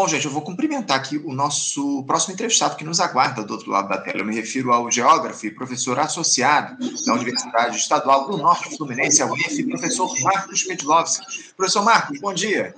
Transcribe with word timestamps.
Bom, 0.00 0.08
gente, 0.08 0.24
eu 0.24 0.30
vou 0.30 0.40
cumprimentar 0.40 0.96
aqui 0.96 1.18
o 1.18 1.30
nosso 1.30 2.02
próximo 2.04 2.32
entrevistado 2.32 2.74
que 2.74 2.84
nos 2.84 3.00
aguarda 3.00 3.44
do 3.44 3.52
outro 3.52 3.70
lado 3.70 3.90
da 3.90 3.98
tela. 3.98 4.20
Eu 4.20 4.24
me 4.24 4.34
refiro 4.34 4.72
ao 4.72 4.90
geógrafo 4.90 5.44
e 5.44 5.50
professor 5.50 5.98
associado 5.98 6.74
da 7.04 7.12
Universidade 7.12 7.76
Estadual 7.76 8.26
do 8.26 8.38
Norte 8.38 8.78
Fluminense, 8.78 9.20
a 9.20 9.26
UF, 9.26 9.62
professor 9.64 10.10
Marcos 10.22 10.62
Pedlovski. 10.62 11.52
Professor 11.54 11.84
Marcos, 11.84 12.18
bom 12.18 12.32
dia. 12.32 12.74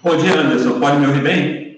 Bom 0.00 0.16
dia, 0.16 0.38
Anderson. 0.38 0.78
Pode 0.78 1.00
me 1.00 1.06
ouvir 1.08 1.22
bem? 1.24 1.71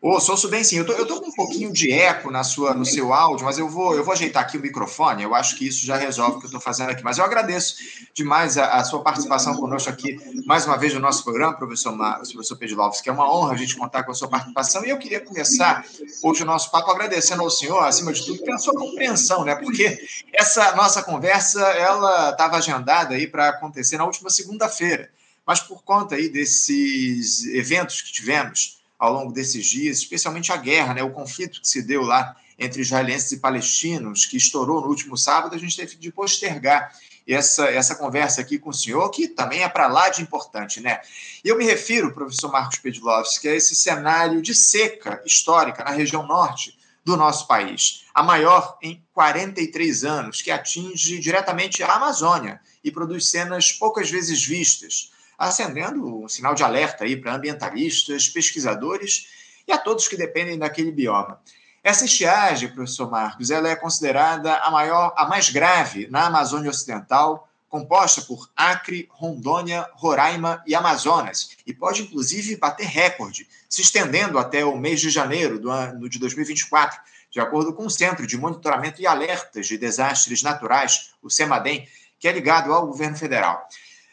Ô, 0.00 0.10
oh, 0.10 0.12
ouço 0.14 0.48
bem 0.48 0.62
sim. 0.62 0.76
Eu 0.76 0.86
tô, 0.86 0.92
eu 0.92 1.04
tô 1.04 1.20
com 1.20 1.28
um 1.28 1.34
pouquinho 1.34 1.72
de 1.72 1.90
eco 1.90 2.30
na 2.30 2.44
sua, 2.44 2.72
no 2.72 2.86
seu 2.86 3.12
áudio, 3.12 3.44
mas 3.44 3.58
eu 3.58 3.68
vou, 3.68 3.96
eu 3.96 4.04
vou 4.04 4.12
ajeitar 4.12 4.44
aqui 4.44 4.56
o 4.56 4.60
microfone. 4.60 5.24
Eu 5.24 5.34
acho 5.34 5.56
que 5.56 5.66
isso 5.66 5.84
já 5.84 5.96
resolve 5.96 6.36
o 6.36 6.38
que 6.38 6.44
eu 6.44 6.48
estou 6.48 6.60
fazendo 6.60 6.90
aqui. 6.90 7.02
Mas 7.02 7.18
eu 7.18 7.24
agradeço 7.24 7.74
demais 8.14 8.56
a, 8.56 8.74
a, 8.74 8.84
sua 8.84 9.02
participação 9.02 9.56
conosco 9.56 9.90
aqui, 9.90 10.16
mais 10.46 10.64
uma 10.66 10.76
vez, 10.76 10.94
no 10.94 11.00
nosso 11.00 11.24
programa, 11.24 11.52
professor, 11.54 11.90
Mar, 11.96 12.20
professor 12.20 12.56
Pedlovski, 12.56 13.02
que 13.02 13.10
é 13.10 13.12
uma 13.12 13.28
honra 13.28 13.54
a 13.54 13.56
gente 13.56 13.76
contar 13.76 14.04
com 14.04 14.12
a 14.12 14.14
sua 14.14 14.28
participação. 14.28 14.84
E 14.84 14.90
eu 14.90 14.98
queria 14.98 15.20
começar 15.20 15.84
hoje 16.22 16.44
o 16.44 16.46
nosso 16.46 16.70
papo 16.70 16.92
agradecendo 16.92 17.42
ao 17.42 17.50
senhor, 17.50 17.82
acima 17.82 18.12
de 18.12 18.24
tudo, 18.24 18.40
pela 18.44 18.58
sua 18.58 18.74
compreensão, 18.74 19.44
né? 19.44 19.56
Porque 19.56 19.98
essa 20.32 20.76
nossa 20.76 21.02
conversa, 21.02 21.60
ela 21.60 22.30
estava 22.30 22.56
agendada 22.56 23.16
aí 23.16 23.26
para 23.26 23.48
acontecer 23.48 23.96
na 23.96 24.04
última 24.04 24.30
segunda-feira. 24.30 25.10
Mas 25.44 25.58
por 25.58 25.82
conta 25.82 26.14
aí 26.14 26.28
desses 26.28 27.46
eventos 27.46 28.00
que 28.02 28.12
tivemos, 28.12 28.77
ao 28.98 29.12
longo 29.12 29.32
desses 29.32 29.64
dias, 29.64 29.98
especialmente 29.98 30.52
a 30.52 30.56
guerra, 30.56 30.94
né, 30.94 31.02
o 31.02 31.12
conflito 31.12 31.60
que 31.60 31.68
se 31.68 31.82
deu 31.82 32.02
lá 32.02 32.34
entre 32.58 32.82
israelenses 32.82 33.30
e 33.32 33.36
palestinos, 33.36 34.26
que 34.26 34.36
estourou 34.36 34.80
no 34.80 34.88
último 34.88 35.16
sábado, 35.16 35.54
a 35.54 35.58
gente 35.58 35.76
teve 35.76 35.94
de 35.94 36.10
postergar 36.10 36.92
essa, 37.26 37.66
essa 37.66 37.94
conversa 37.94 38.40
aqui 38.40 38.58
com 38.58 38.70
o 38.70 38.74
senhor, 38.74 39.08
que 39.10 39.28
também 39.28 39.62
é 39.62 39.68
para 39.68 39.86
lá 39.86 40.08
de 40.08 40.22
importante, 40.22 40.80
né? 40.80 41.00
E 41.44 41.48
eu 41.48 41.56
me 41.56 41.64
refiro, 41.64 42.12
professor 42.12 42.50
Marcos 42.50 42.78
Pedlovski, 42.78 43.48
a 43.48 43.54
esse 43.54 43.76
cenário 43.76 44.42
de 44.42 44.54
seca 44.54 45.22
histórica 45.24 45.84
na 45.84 45.90
região 45.90 46.26
norte 46.26 46.76
do 47.04 47.16
nosso 47.16 47.46
país, 47.46 48.04
a 48.12 48.22
maior 48.22 48.76
em 48.82 49.02
43 49.14 50.04
anos, 50.04 50.42
que 50.42 50.50
atinge 50.50 51.18
diretamente 51.18 51.82
a 51.82 51.94
Amazônia 51.94 52.60
e 52.82 52.90
produz 52.90 53.30
cenas 53.30 53.72
poucas 53.72 54.10
vezes 54.10 54.44
vistas 54.44 55.12
acendendo 55.38 56.24
um 56.24 56.28
sinal 56.28 56.54
de 56.54 56.64
alerta 56.64 57.04
aí 57.04 57.16
para 57.16 57.34
ambientalistas, 57.34 58.28
pesquisadores 58.28 59.28
e 59.66 59.72
a 59.72 59.78
todos 59.78 60.08
que 60.08 60.16
dependem 60.16 60.58
daquele 60.58 60.90
bioma. 60.90 61.40
Essa 61.84 62.06
estiagem, 62.06 62.70
professor 62.70 63.08
Marcos, 63.08 63.50
ela 63.50 63.68
é 63.68 63.76
considerada 63.76 64.56
a 64.56 64.70
maior, 64.70 65.14
a 65.16 65.26
mais 65.26 65.48
grave 65.48 66.08
na 66.10 66.26
Amazônia 66.26 66.70
Ocidental, 66.70 67.48
composta 67.68 68.22
por 68.22 68.50
Acre, 68.56 69.08
Rondônia, 69.10 69.86
Roraima 69.92 70.62
e 70.66 70.74
Amazonas, 70.74 71.50
e 71.66 71.72
pode 71.72 72.02
inclusive 72.02 72.56
bater 72.56 72.86
recorde, 72.86 73.46
se 73.68 73.82
estendendo 73.82 74.38
até 74.38 74.64
o 74.64 74.76
mês 74.76 75.00
de 75.00 75.10
janeiro 75.10 75.58
do 75.58 75.70
ano 75.70 76.08
de 76.08 76.18
2024, 76.18 76.98
de 77.30 77.40
acordo 77.40 77.74
com 77.74 77.86
o 77.86 77.90
Centro 77.90 78.26
de 78.26 78.38
Monitoramento 78.38 79.00
e 79.00 79.06
Alertas 79.06 79.66
de 79.66 79.76
Desastres 79.76 80.42
Naturais, 80.42 81.12
o 81.22 81.30
CEMADEM, 81.30 81.86
que 82.18 82.26
é 82.26 82.32
ligado 82.32 82.72
ao 82.72 82.86
governo 82.86 83.16
federal. 83.16 83.68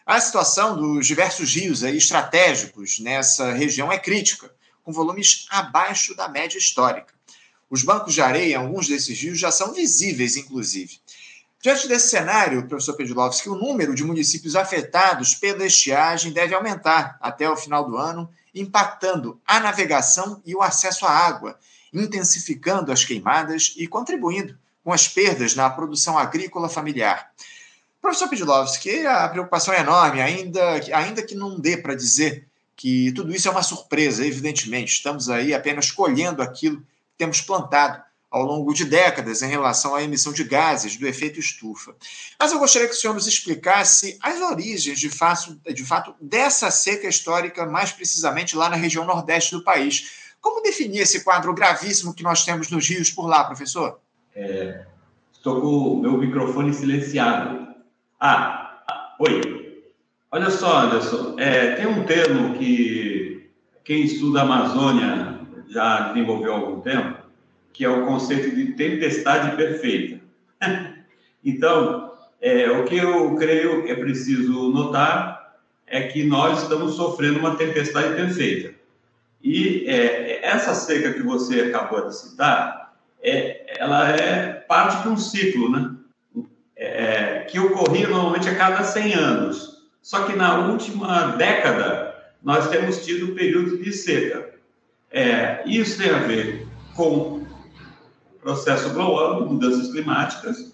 A 0.06 0.22
situação 0.22 0.78
dos 0.78 1.08
diversos 1.08 1.56
rios 1.56 1.84
aí 1.84 1.98
estratégicos 1.98 3.00
nessa 3.00 3.52
região 3.54 3.92
é 3.92 3.98
crítica, 3.98 4.54
com 4.84 4.92
volumes 4.92 5.48
abaixo 5.50 6.16
da 6.16 6.30
média 6.30 6.60
histórica. 6.60 7.12
Os 7.72 7.82
bancos 7.82 8.14
de 8.14 8.22
areia 8.22 8.54
em 8.54 8.56
alguns 8.56 8.88
desses 8.88 9.20
rios 9.20 9.40
já 9.40 9.50
são 9.50 9.74
visíveis, 9.74 10.38
inclusive. 10.38 11.00
Diante 11.60 11.88
desse 11.88 12.10
cenário, 12.10 12.68
professor 12.68 12.94
Pedlovski, 12.94 13.50
o 13.50 13.56
número 13.56 13.96
de 13.96 14.04
municípios 14.04 14.56
afetados 14.56 15.34
pela 15.34 15.66
estiagem 15.66 16.32
deve 16.32 16.54
aumentar 16.54 17.18
até 17.20 17.50
o 17.50 17.58
final 17.58 17.90
do 17.90 17.98
ano, 17.98 18.30
impactando 18.54 19.42
a 19.44 19.60
navegação 19.60 20.40
e 20.46 20.54
o 20.54 20.62
acesso 20.62 21.08
à 21.08 21.10
água, 21.10 21.58
intensificando 21.92 22.92
as 22.92 23.04
queimadas 23.04 23.74
e 23.76 23.88
contribuindo 23.88 24.56
com 24.84 24.94
as 24.94 25.08
perdas 25.08 25.56
na 25.56 25.68
produção 25.68 26.16
agrícola 26.16 26.70
familiar. 26.70 27.32
Professor 28.06 28.30
Pedlovski, 28.30 29.04
a 29.08 29.28
preocupação 29.28 29.74
é 29.74 29.80
enorme, 29.80 30.22
ainda, 30.22 30.80
ainda 30.94 31.24
que 31.24 31.34
não 31.34 31.60
dê 31.60 31.76
para 31.76 31.96
dizer 31.96 32.48
que 32.76 33.12
tudo 33.14 33.34
isso 33.34 33.48
é 33.48 33.52
uma 33.52 33.64
surpresa, 33.64 34.24
evidentemente. 34.24 34.94
Estamos 34.94 35.28
aí 35.28 35.56
apenas 35.56 35.90
colhendo 35.90 36.44
aquilo 36.44 36.78
que 36.82 37.18
temos 37.18 37.42
plantado 37.42 38.04
ao 38.30 38.44
longo 38.44 38.72
de 38.76 38.86
décadas 38.86 39.42
em 39.42 39.48
relação 39.48 39.96
à 39.96 40.04
emissão 40.04 40.32
de 40.32 40.44
gases 40.44 40.98
do 40.98 41.08
efeito 41.08 41.40
estufa. 41.40 41.96
Mas 42.40 42.52
eu 42.52 42.60
gostaria 42.60 42.88
que 42.88 42.94
o 42.94 42.98
senhor 42.98 43.16
nos 43.16 43.26
explicasse 43.26 44.20
as 44.22 44.40
origens, 44.40 45.00
de 45.00 45.10
fato, 45.10 45.60
de 45.66 45.84
fato 45.84 46.14
dessa 46.22 46.70
seca 46.70 47.08
histórica, 47.08 47.66
mais 47.66 47.92
precisamente 47.92 48.56
lá 48.56 48.70
na 48.70 48.76
região 48.76 49.04
nordeste 49.04 49.56
do 49.56 49.64
país. 49.64 50.12
Como 50.40 50.62
definir 50.62 51.00
esse 51.00 51.24
quadro 51.24 51.56
gravíssimo 51.56 52.14
que 52.14 52.22
nós 52.22 52.46
temos 52.46 52.70
nos 52.70 52.88
rios 52.88 53.10
por 53.10 53.26
lá, 53.26 53.44
professor? 53.46 54.00
É, 54.36 54.86
estou 55.34 55.60
com 55.60 55.68
o 55.68 56.00
meu 56.00 56.16
microfone 56.20 56.72
silenciado. 56.72 57.65
Ah, 58.20 58.82
ah, 58.88 59.16
oi. 59.20 59.84
Olha 60.32 60.50
só, 60.50 60.84
Anderson, 60.84 61.36
é, 61.38 61.76
tem 61.76 61.86
um 61.86 62.06
termo 62.06 62.58
que 62.58 63.50
quem 63.84 64.04
estuda 64.04 64.40
a 64.40 64.44
Amazônia 64.44 65.40
já 65.70 66.14
desenvolveu 66.14 66.54
há 66.54 66.56
algum 66.56 66.82
tempo, 66.82 67.20
que 67.74 67.84
é 67.84 67.90
o 67.90 68.06
conceito 68.06 68.56
de 68.56 68.74
tempestade 68.74 69.56
perfeita. 69.58 70.22
então, 71.44 72.14
é, 72.42 72.72
o 72.72 72.86
que 72.86 72.96
eu 72.96 73.36
creio 73.36 73.86
é 73.88 73.96
preciso 73.96 74.70
notar 74.70 75.58
é 75.86 76.04
que 76.04 76.24
nós 76.24 76.64
estamos 76.64 76.96
sofrendo 76.96 77.40
uma 77.40 77.56
tempestade 77.56 78.16
perfeita. 78.16 78.74
E 79.44 79.86
é, 79.88 80.46
essa 80.46 80.74
seca 80.74 81.14
que 81.14 81.22
você 81.22 81.62
acabou 81.64 82.08
de 82.08 82.16
citar, 82.16 82.94
é, 83.22 83.78
ela 83.78 84.10
é 84.10 84.54
parte 84.54 85.04
de 85.04 85.10
um 85.10 85.18
ciclo, 85.18 85.70
né? 85.70 85.96
é, 86.76 87.35
que 87.48 87.60
ocorria 87.60 88.08
normalmente 88.08 88.50
a 88.50 88.56
cada 88.56 88.84
100 88.84 89.14
anos. 89.14 89.76
Só 90.02 90.24
que 90.24 90.36
na 90.36 90.68
última 90.68 91.32
década, 91.32 92.16
nós 92.44 92.70
temos 92.70 93.04
tido 93.04 93.34
períodos 93.34 93.84
de 93.84 93.92
seca. 93.92 94.54
É, 95.12 95.64
isso 95.66 95.98
tem 95.98 96.12
a 96.12 96.20
ver 96.20 96.68
com 96.96 97.44
processo 98.42 98.92
global, 98.92 99.46
mudanças 99.50 99.92
climáticas, 99.92 100.72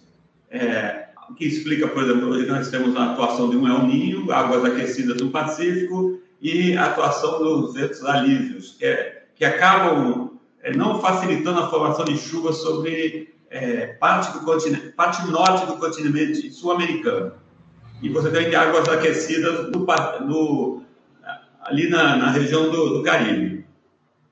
é, 0.50 1.06
que 1.38 1.46
explica, 1.46 1.88
por 1.88 2.04
exemplo, 2.04 2.30
hoje 2.30 2.46
nós 2.46 2.70
temos 2.70 2.96
a 2.98 3.14
atuação 3.14 3.50
de 3.50 3.56
um 3.56 3.66
El 3.66 3.88
Ninho, 3.88 4.30
águas 4.32 4.66
aquecidas 4.66 5.22
no 5.22 5.30
Pacífico, 5.30 6.20
e 6.42 6.76
a 6.76 6.88
atuação 6.88 7.40
dos 7.40 7.74
ventos 7.74 8.04
alívios, 8.04 8.76
que, 8.78 8.86
é, 8.86 9.24
que 9.36 9.46
acabam 9.46 10.32
é, 10.62 10.76
não 10.76 11.00
facilitando 11.00 11.62
a 11.62 11.70
formação 11.70 12.04
de 12.04 12.18
chuvas 12.18 12.58
sobre 12.58 13.31
é, 13.52 13.88
parte, 13.88 14.32
do 14.32 14.46
continente, 14.46 14.90
parte 14.90 15.28
norte 15.28 15.66
do 15.66 15.78
continente 15.78 16.50
sul-americano. 16.52 17.34
E 18.02 18.10
você 18.10 18.32
tem 18.32 18.56
águas 18.56 18.88
aquecidas 18.88 19.70
no, 19.70 19.86
no, 20.26 20.84
ali 21.62 21.90
na, 21.90 22.16
na 22.16 22.32
região 22.32 22.72
do, 22.72 22.98
do, 22.98 23.04
Caribe. 23.04 23.66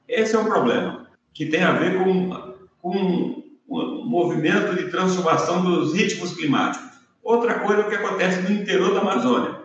Esse 0.08 0.36
é 0.36 0.40
um 0.40 0.46
problema 0.46 1.08
que 1.34 1.46
tem 1.46 1.62
a 1.62 1.74
ver 1.74 2.02
com, 2.02 2.56
com 2.82 3.44
um 3.70 4.06
movimento 4.06 4.76
de 4.76 4.90
transformação 4.90 5.64
dos 5.64 5.94
ritmos 5.94 6.34
climáticos. 6.34 6.90
Outra 7.22 7.60
coisa 7.60 7.84
é 7.84 7.86
o 7.86 7.90
que 7.90 7.96
acontece 7.96 8.42
no 8.42 8.52
interior 8.52 8.94
da 8.94 9.02
Amazônia, 9.02 9.60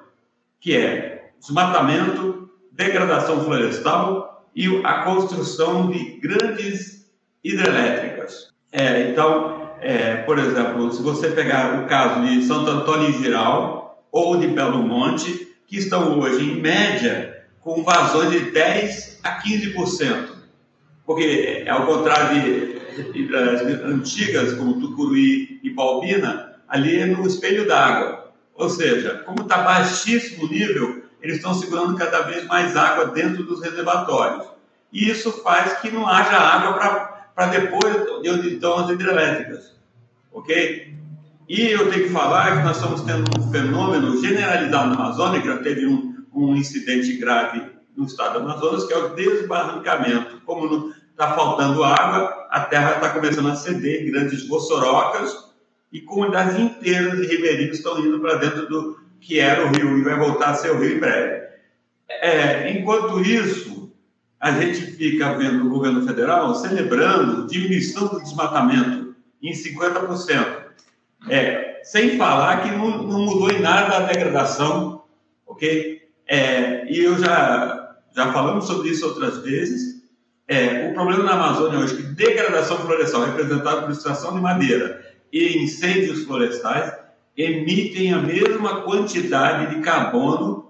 que 0.61 0.77
é 0.77 1.31
desmatamento, 1.41 2.51
degradação 2.73 3.43
florestal 3.45 4.51
e 4.55 4.85
a 4.85 5.05
construção 5.05 5.91
de 5.91 6.19
grandes 6.21 7.11
hidrelétricas. 7.43 8.54
É, 8.77 9.09
então, 9.09 9.71
é, 9.81 10.17
por 10.17 10.37
exemplo, 10.37 10.93
se 10.93 11.01
você 11.01 11.29
pegar 11.29 11.81
o 11.81 11.87
caso 11.87 12.27
de 12.27 12.45
Santo 12.45 12.69
Antônio 12.69 13.09
em 13.09 13.23
geral 13.23 14.05
ou 14.11 14.37
de 14.37 14.49
Belo 14.49 14.83
Monte, 14.83 15.55
que 15.69 15.79
estão 15.79 16.19
hoje, 16.19 16.45
em 16.45 16.61
média, 16.61 17.45
com 17.61 17.85
vazões 17.85 18.33
de 18.33 18.51
10% 18.51 19.19
a 19.23 19.41
15%. 19.41 20.29
Porque, 21.07 21.63
é 21.65 21.71
ao 21.71 21.87
contrário 21.87 22.43
de, 22.43 23.13
de 23.13 23.35
antigas, 23.85 24.55
como 24.55 24.81
Tucuruí 24.81 25.61
e 25.63 25.71
Balbina, 25.71 26.57
ali 26.67 26.97
é 26.97 27.07
no 27.07 27.25
espelho 27.25 27.69
d'água. 27.69 28.33
Ou 28.57 28.69
seja, 28.69 29.23
como 29.25 29.43
está 29.43 29.59
baixíssimo 29.59 30.47
o 30.47 30.49
nível, 30.51 31.05
eles 31.23 31.37
estão 31.37 31.55
segurando 31.55 31.97
cada 31.97 32.23
vez 32.23 32.45
mais 32.47 32.77
água 32.77 33.07
dentro 33.07 33.45
dos 33.45 33.63
reservatórios. 33.63 34.49
E 34.93 35.09
isso 35.09 35.31
faz 35.45 35.75
que 35.75 35.93
não 35.93 36.09
haja 36.09 36.37
água 36.37 36.73
para 36.73 37.14
para 37.35 37.47
depois 37.47 37.95
de 38.23 38.31
onde 38.31 38.55
estão 38.55 38.79
as 38.79 38.91
hidrelétricas. 38.91 39.75
Ok? 40.33 40.95
E 41.49 41.67
eu 41.67 41.91
tenho 41.91 42.05
que 42.05 42.11
falar 42.13 42.59
que 42.59 42.65
nós 42.65 42.77
estamos 42.77 43.03
tendo 43.03 43.25
um 43.39 43.51
fenômeno 43.51 44.21
generalizado 44.21 44.91
na 44.91 44.95
Amazônia, 44.95 45.41
que 45.41 45.49
já 45.49 45.59
teve 45.59 45.87
um, 45.87 46.25
um 46.35 46.57
incidente 46.57 47.17
grave 47.17 47.63
no 47.97 48.07
estado 48.07 48.39
do 48.39 48.45
Amazonas, 48.45 48.85
que 48.85 48.93
é 48.93 48.99
o 48.99 49.15
desbarrancamento. 49.15 50.41
Como 50.47 50.93
está 51.11 51.35
faltando 51.35 51.85
água, 51.85 52.47
a 52.51 52.61
terra 52.61 52.95
está 52.95 53.11
começando 53.11 53.49
a 53.49 53.57
ceder, 53.57 54.11
grandes 54.11 54.49
bossorocas, 54.49 55.53
e 55.93 56.01
comunidades 56.01 56.59
inteiras 56.59 57.21
de 57.21 57.27
ribeirinhos 57.27 57.77
estão 57.77 57.99
indo 58.05 58.19
para 58.19 58.37
dentro 58.37 58.69
do 58.69 58.99
que 59.21 59.39
era 59.39 59.65
o 59.65 59.69
rio 59.69 59.97
e 59.97 60.03
vai 60.03 60.19
voltar 60.19 60.51
a 60.51 60.55
ser 60.55 60.73
o 60.73 60.79
rio 60.79 60.97
em 60.97 60.99
breve. 60.99 61.45
É, 62.09 62.71
enquanto 62.73 63.21
isso, 63.21 63.74
a 64.45 64.51
gente 64.51 64.83
fica 64.83 65.33
vendo 65.39 65.65
o 65.65 65.71
governo 65.71 66.07
federal 66.07 66.55
celebrando 66.55 67.47
diminuição 67.47 68.09
do 68.09 68.21
desmatamento 68.21 69.17
em 69.43 69.53
50%. 69.53 70.65
É, 71.31 71.81
sem 71.83 72.19
falar 72.19 72.63
que 72.63 72.71
não, 72.71 73.05
não, 73.05 73.21
mudou 73.21 73.51
em 73.51 73.61
nada 73.61 73.97
a 73.97 74.01
degradação, 74.01 75.03
ok? 75.47 76.03
É, 76.29 76.85
e 76.93 77.03
eu 77.03 77.19
já, 77.19 77.97
já 78.15 78.35
falamos 78.35 78.67
sobre 78.67 78.91
isso 78.91 79.07
outras 79.07 79.39
vezes. 79.39 80.03
É, 80.47 80.91
o 80.91 80.93
problema 80.93 81.23
na 81.23 81.33
Amazônia 81.33 81.79
hoje 81.79 81.95
é 81.95 81.97
que 81.97 82.03
degradação 82.03 82.77
florestal, 82.81 83.25
representada 83.25 83.81
por 83.81 83.93
extração 83.93 84.35
de 84.35 84.43
madeira 84.43 85.11
e 85.33 85.57
incêndios 85.57 86.25
florestais, 86.25 86.93
emitem 87.35 88.13
a 88.13 88.19
mesma 88.19 88.83
quantidade 88.83 89.75
de 89.75 89.81
carbono 89.81 90.64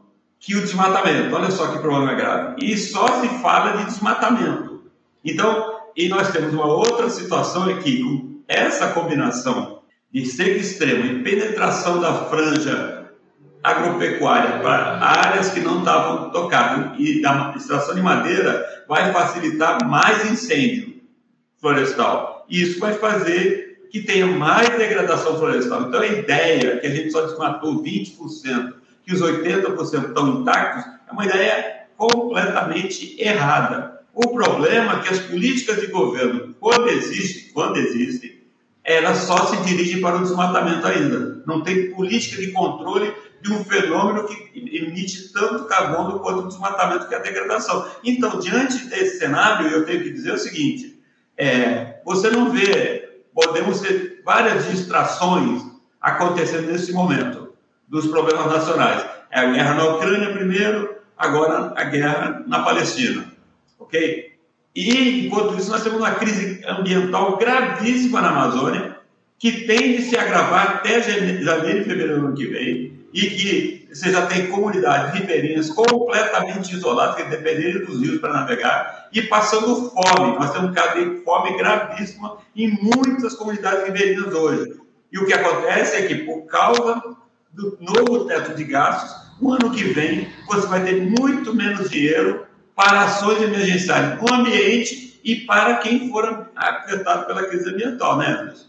que 0.44 0.55
o 0.55 0.61
desmatamento. 0.61 1.35
Olha 1.35 1.50
só 1.50 1.69
que 1.69 1.79
problema 1.79 2.12
grave. 2.14 2.56
E 2.64 2.76
só 2.76 3.20
se 3.20 3.29
fala 3.41 3.79
de 3.79 3.87
desmatamento. 3.87 4.82
Então, 5.25 5.81
e 5.96 6.08
nós 6.08 6.31
temos 6.31 6.52
uma 6.52 6.67
outra 6.67 7.08
situação 7.08 7.69
aqui, 7.69 8.02
com 8.02 8.41
essa 8.46 8.88
combinação 8.88 9.81
de 10.12 10.26
seco 10.26 10.61
extremo 10.61 11.05
e 11.06 11.23
penetração 11.23 11.99
da 12.00 12.12
franja 12.26 13.11
agropecuária 13.62 14.61
para 14.61 14.99
áreas 15.02 15.49
que 15.49 15.61
não 15.61 15.79
estavam 15.79 16.31
tocadas 16.31 16.99
e 16.99 17.23
da 17.23 17.55
extração 17.56 17.94
de 17.94 18.02
madeira 18.02 18.85
vai 18.87 19.11
facilitar 19.12 19.82
mais 19.88 20.31
incêndio 20.31 21.00
florestal. 21.58 22.44
Isso 22.50 22.79
vai 22.79 22.93
fazer 22.93 23.88
que 23.91 24.02
tenha 24.02 24.26
mais 24.26 24.69
degradação 24.76 25.38
florestal. 25.38 25.85
Então, 25.85 26.00
a 26.00 26.06
ideia 26.06 26.79
que 26.79 26.87
a 26.87 26.91
gente 26.91 27.11
só 27.11 27.23
desmatou 27.23 27.82
20%, 27.82 28.75
que 29.04 29.14
os 29.14 29.20
80% 29.20 30.08
estão 30.08 30.40
intactos, 30.40 30.84
é 31.08 31.12
uma 31.12 31.26
ideia 31.26 31.84
completamente 31.96 33.20
errada. 33.20 34.00
O 34.14 34.28
problema 34.28 34.94
é 34.94 35.00
que 35.00 35.08
as 35.08 35.20
políticas 35.20 35.80
de 35.80 35.88
governo, 35.88 36.54
quando 36.60 36.88
existem, 36.88 37.52
quando 37.52 37.76
existem, 37.76 38.42
ela 38.82 39.14
só 39.14 39.46
se 39.46 39.56
dirige 39.64 40.00
para 40.00 40.16
o 40.16 40.22
desmatamento 40.22 40.86
ainda. 40.86 41.42
Não 41.46 41.62
tem 41.62 41.90
política 41.90 42.40
de 42.40 42.52
controle 42.52 43.12
de 43.42 43.52
um 43.52 43.64
fenômeno 43.64 44.26
que 44.26 44.76
emite 44.76 45.32
tanto 45.32 45.64
carbono 45.64 46.20
quanto 46.20 46.40
o 46.40 46.48
desmatamento, 46.48 47.08
que 47.08 47.14
é 47.14 47.18
a 47.18 47.22
degradação. 47.22 47.86
Então, 48.04 48.38
diante 48.38 48.86
desse 48.86 49.18
cenário, 49.18 49.68
eu 49.68 49.84
tenho 49.84 50.02
que 50.02 50.10
dizer 50.10 50.32
o 50.32 50.38
seguinte: 50.38 51.02
é, 51.36 52.00
você 52.04 52.30
não 52.30 52.50
vê, 52.50 53.22
podemos 53.34 53.80
ter 53.80 54.22
várias 54.24 54.66
distrações 54.70 55.62
acontecendo 56.00 56.70
nesse 56.70 56.92
momento 56.92 57.44
dos 57.88 58.06
problemas 58.06 58.46
nacionais. 58.46 59.04
É 59.31 59.40
a 59.40 59.46
guerra 59.46 59.75
na 59.75 59.84
Ucrânia 59.84 60.32
primeiro, 60.32 60.96
agora 61.16 61.72
a 61.76 61.84
guerra 61.84 62.42
na 62.46 62.62
Palestina, 62.62 63.25
ok? 63.78 64.32
E, 64.75 65.26
enquanto 65.26 65.56
isso, 65.56 65.70
nós 65.70 65.82
temos 65.82 66.00
uma 66.00 66.12
crise 66.12 66.60
ambiental 66.66 67.36
gravíssima 67.36 68.20
na 68.20 68.31
Amazônia, 68.31 68.98
que 69.38 69.66
tende 69.66 69.98
a 69.98 70.02
se 70.02 70.16
agravar 70.16 70.76
até 70.76 71.00
janeiro 71.00 71.81
e 71.81 71.84
fevereiro 71.84 72.20
do 72.20 72.26
ano 72.26 72.36
que 72.36 72.46
vem, 72.46 72.92
e 73.12 73.20
que 73.31 73.88
você 73.92 74.10
já 74.10 74.26
tem 74.26 74.48
comunidades 74.48 75.14
ribeirinhas 75.14 75.70
completamente 75.70 76.75
isoladas, 76.75 77.14
que 77.14 77.22
dependerem 77.25 77.84
dos 77.84 78.00
rios 78.00 78.20
para 78.20 78.32
navegar, 78.32 79.08
e 79.12 79.22
passando 79.22 79.90
fome. 79.90 80.36
Nós 80.36 80.50
temos 80.50 80.70
um 80.70 80.75
caso 80.75 80.94
de 80.98 81.22
fome 81.22 81.56
gravíssima 81.56 82.38
em 82.56 82.70
muitas 82.70 83.34
comunidades 83.34 83.84
ribeirinhas 83.84 84.34
hoje. 84.34 84.75
E 85.12 85.19
o 85.19 85.26
que 85.26 85.32
acontece 85.32 85.96
é 85.96 86.06
que, 86.08 86.16
por 86.25 86.46
causa 86.46 87.00
do 87.54 87.78
novo 87.80 88.26
teto 88.26 88.54
de 88.54 88.64
gastos, 88.64 89.24
o 89.40 89.52
ano 89.52 89.70
que 89.70 89.84
vem 89.84 90.28
você 90.46 90.66
vai 90.66 90.84
ter 90.84 91.00
muito 91.00 91.54
menos 91.54 91.88
dinheiro 91.88 92.46
para 92.74 93.04
ações 93.04 93.40
emergenciais 93.40 94.20
no 94.20 94.34
ambiente 94.34 95.20
e 95.22 95.36
para 95.36 95.76
quem 95.78 96.10
for 96.10 96.50
afetado 96.54 97.26
pela 97.26 97.44
crise 97.44 97.68
ambiental, 97.68 98.18
né, 98.18 98.26
Anderson? 98.26 98.66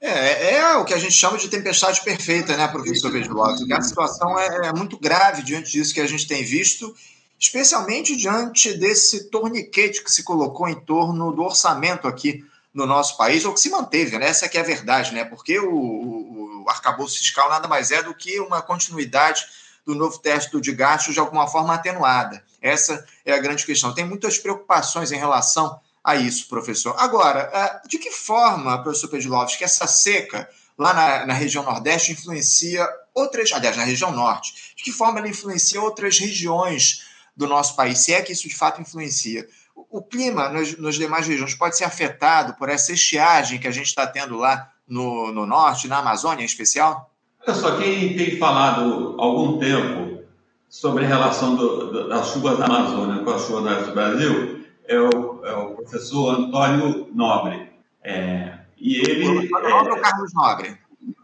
É, 0.00 0.54
é 0.56 0.76
o 0.76 0.84
que 0.84 0.94
a 0.94 0.98
gente 0.98 1.12
chama 1.12 1.38
de 1.38 1.48
tempestade 1.48 2.00
perfeita, 2.00 2.56
né, 2.56 2.66
professor 2.66 3.12
Pedro 3.12 3.40
A 3.44 3.82
situação 3.82 4.36
é, 4.38 4.68
é 4.68 4.72
muito 4.72 4.98
grave 4.98 5.42
diante 5.42 5.70
disso 5.70 5.94
que 5.94 6.00
a 6.00 6.06
gente 6.08 6.26
tem 6.26 6.42
visto, 6.42 6.92
especialmente 7.38 8.16
diante 8.16 8.72
desse 8.74 9.30
torniquete 9.30 10.02
que 10.02 10.10
se 10.10 10.24
colocou 10.24 10.68
em 10.68 10.74
torno 10.74 11.30
do 11.30 11.42
orçamento 11.42 12.08
aqui 12.08 12.44
no 12.72 12.86
nosso 12.86 13.16
país, 13.16 13.44
ou 13.44 13.52
que 13.52 13.60
se 13.60 13.70
manteve, 13.70 14.18
né? 14.18 14.26
Essa 14.26 14.48
que 14.48 14.56
é 14.56 14.60
a 14.60 14.64
verdade, 14.64 15.12
né? 15.12 15.24
Porque 15.24 15.58
o, 15.58 15.74
o, 15.74 16.64
o 16.64 16.70
arcabouço 16.70 17.18
fiscal 17.18 17.48
nada 17.48 17.68
mais 17.68 17.90
é 17.90 18.02
do 18.02 18.14
que 18.14 18.40
uma 18.40 18.62
continuidade 18.62 19.44
do 19.84 19.94
novo 19.94 20.18
teto 20.18 20.60
de 20.60 20.72
gastos 20.72 21.14
de 21.14 21.20
alguma 21.20 21.46
forma 21.46 21.74
atenuada. 21.74 22.42
Essa 22.60 23.04
é 23.24 23.32
a 23.32 23.38
grande 23.38 23.66
questão. 23.66 23.94
Tem 23.94 24.04
muitas 24.04 24.38
preocupações 24.38 25.10
em 25.12 25.18
relação 25.18 25.80
a 26.02 26.16
isso, 26.16 26.48
professor. 26.48 26.94
Agora, 26.98 27.50
é, 27.52 27.88
de 27.88 27.98
que 27.98 28.10
forma, 28.10 28.82
professor 28.82 29.08
Pedlovski, 29.08 29.58
que 29.58 29.64
essa 29.64 29.86
seca 29.86 30.48
lá 30.78 30.92
na, 30.92 31.26
na, 31.26 31.34
região 31.34 31.62
Nordeste 31.62 32.12
influencia 32.12 32.88
outras, 33.14 33.52
aliás, 33.52 33.76
na 33.76 33.84
região 33.84 34.10
Norte, 34.10 34.74
de 34.76 34.82
que 34.82 34.92
forma 34.92 35.18
ela 35.18 35.28
influencia 35.28 35.80
outras 35.80 36.18
regiões 36.18 37.04
do 37.36 37.46
nosso 37.46 37.76
país, 37.76 37.98
se 37.98 38.12
é 38.12 38.22
que 38.22 38.32
isso 38.32 38.48
de 38.48 38.54
fato 38.54 38.80
influencia? 38.80 39.48
O, 39.74 40.02
clima 40.02 40.48
nas, 40.48 40.76
nas, 40.78 40.94
demais 40.94 41.26
regiões 41.26 41.54
pode 41.54 41.76
ser 41.76 41.84
afetado 41.84 42.54
por 42.54 42.68
essa 42.68 42.92
estiagem 42.92 43.58
que 43.58 43.68
a 43.68 43.70
gente 43.70 43.86
está 43.86 44.06
tendo 44.06 44.36
lá 44.36 44.70
no, 44.86 45.32
no 45.32 45.46
Norte, 45.46 45.88
na 45.88 45.98
Amazônia 45.98 46.42
em 46.42 46.46
especial? 46.46 47.10
Olha 47.46 47.56
só, 47.56 47.76
quem 47.78 48.16
tem 48.16 48.38
falado 48.38 49.16
há 49.18 49.22
algum 49.22 49.58
tempo 49.58 50.22
sobre 50.68 51.04
a 51.04 51.08
relação 51.08 51.56
do, 51.56 51.92
do, 51.92 52.08
das 52.08 52.32
chuvas 52.32 52.58
da 52.58 52.66
Amazônia 52.66 53.22
com 53.22 53.30
as 53.30 53.42
chuvas 53.46 53.86
do 53.86 53.92
Brasil 53.92 54.64
é 54.86 54.98
o, 54.98 55.44
é 55.44 55.54
o 55.54 55.70
professor 55.74 56.38
Antônio 56.38 57.08
Nobre. 57.12 57.70
É, 58.02 58.58
e 58.78 58.98
ele. 58.98 59.28
O 59.28 59.40
Antônio 59.40 59.70
Nobre 59.70 59.92
ou 59.92 60.00
Carlos 60.00 60.34
Nobre? 60.34 60.78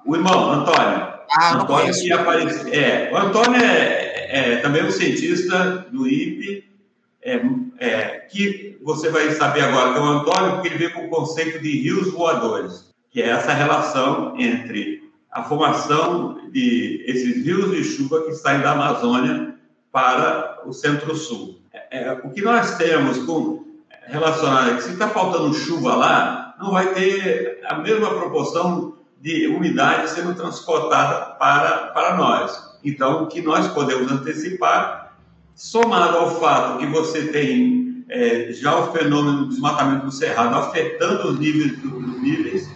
O 0.05 0.17
irmão, 0.17 0.50
Antônio. 0.50 1.19
Ah, 1.31 1.55
Antônio 1.55 1.93
que 1.93 2.12
aparece, 2.12 2.75
é, 2.75 3.11
o 3.12 3.17
Antônio 3.17 3.61
é, 3.62 4.55
é, 4.55 4.56
também 4.56 4.85
um 4.85 4.91
cientista 4.91 5.87
do 5.91 6.06
IPE, 6.06 6.68
é, 7.28 7.40
é, 7.78 8.08
que 8.30 8.78
você 8.82 9.10
vai 9.10 9.30
saber 9.32 9.62
agora 9.62 9.92
que 9.92 9.98
é 9.98 10.02
o 10.02 10.04
Antônio, 10.04 10.52
porque 10.52 10.69
ele 10.69 10.78
veio 10.78 10.94
com 10.94 11.06
o 11.06 11.10
conceito 11.10 11.60
de 11.62 11.70
rios 11.78 12.10
voadores, 12.12 12.94
que 13.10 13.20
é 13.20 13.28
essa 13.28 13.52
relação 13.52 14.34
entre 14.38 15.02
a 15.30 15.42
formação 15.42 16.50
de 16.50 17.04
esses 17.06 17.44
rios 17.44 17.70
de 17.70 17.84
chuva 17.84 18.22
que 18.22 18.32
saem 18.32 18.60
da 18.60 18.72
Amazônia 18.72 19.54
para 19.92 20.62
o 20.64 20.72
centro-sul. 20.72 21.60
É, 21.72 22.04
é, 22.04 22.12
o 22.25 22.30
que 22.30 22.40
nós 22.40 22.76
temos 22.76 23.19
com 23.19 23.64
relacionado 24.06 24.70
é 24.70 24.75
que 24.76 24.82
se 24.82 24.92
está 24.92 25.08
faltando 25.08 25.52
chuva 25.54 25.94
lá, 25.94 26.54
não 26.58 26.73
vai 26.73 26.94
ter 26.94 27.61
a 27.66 27.76
mesma 27.76 28.08
proporção 28.11 28.97
de 29.20 29.49
umidade 29.49 30.11
sendo 30.11 30.35
transportada 30.35 31.35
para, 31.35 31.88
para 31.88 32.16
nós. 32.16 32.78
Então, 32.85 33.25
o 33.25 33.26
que 33.26 33.42
nós 33.42 33.68
podemos 33.68 34.11
antecipar, 34.11 35.08
somado 35.59 36.17
ao 36.17 36.41
fato 36.41 36.79
que 36.79 36.87
você 36.87 37.27
tem 37.27 38.05
é, 38.09 38.53
já 38.53 38.79
o 38.79 38.93
fenômeno 38.93 39.41
do 39.41 39.49
desmatamento 39.49 40.07
do 40.07 40.12
cerrado 40.12 40.55
afetando 40.55 41.29
os 41.29 41.38
níveis, 41.38 41.73
os 41.85 42.23
níveis 42.23 42.71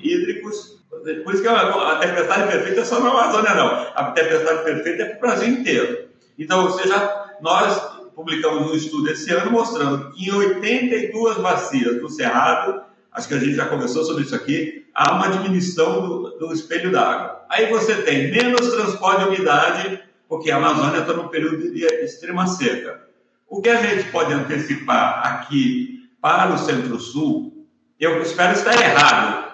hídricos, 0.00 0.78
por 1.24 1.32
isso 1.32 1.42
que 1.42 1.48
a, 1.48 1.96
tempestade 1.96 2.48
perfeita 2.48 2.80
é 2.82 2.84
só 2.84 3.00
na 3.00 3.10
Amazônia, 3.10 3.54
não. 3.54 3.68
A 3.94 4.12
tempestade 4.12 4.62
perfeita 4.62 5.02
é 5.02 5.06
para 5.06 5.16
o 5.16 5.20
Brasil 5.20 5.48
inteiro. 5.48 6.08
Então, 6.38 6.64
ou 6.64 6.70
seja, 6.72 7.28
nós 7.40 7.80
publicamos 8.14 8.70
um 8.70 8.74
estudo 8.74 9.10
esse 9.10 9.32
ano 9.32 9.50
mostrando 9.50 10.10
que 10.10 10.28
em 10.28 10.32
82 10.32 11.38
bacias 11.38 12.00
do 12.00 12.10
Cerrado, 12.10 12.82
acho 13.12 13.26
que 13.26 13.34
a 13.34 13.38
gente 13.38 13.54
já 13.54 13.66
conversou 13.66 14.04
sobre 14.04 14.24
isso 14.24 14.34
aqui, 14.34 14.84
há 14.94 15.14
uma 15.14 15.28
diminuição 15.28 16.06
do, 16.06 16.38
do 16.38 16.52
espelho 16.52 16.92
d'água. 16.92 17.42
Aí 17.48 17.70
você 17.70 17.94
tem 18.02 18.30
menos 18.30 18.68
transporte 18.68 19.22
de 19.22 19.28
umidade, 19.28 20.07
porque 20.28 20.50
a 20.50 20.56
Amazônia 20.56 21.00
está 21.00 21.12
num 21.14 21.28
período 21.28 21.72
de 21.72 21.84
extrema 21.84 22.46
seca. 22.46 23.08
O 23.48 23.62
que 23.62 23.68
a 23.70 23.80
gente 23.82 24.10
pode 24.10 24.32
antecipar 24.32 25.26
aqui 25.26 26.10
para 26.20 26.54
o 26.54 26.58
Centro-Sul, 26.58 27.66
eu 27.98 28.20
espero 28.20 28.52
estar 28.52 28.74
errado, 28.74 29.48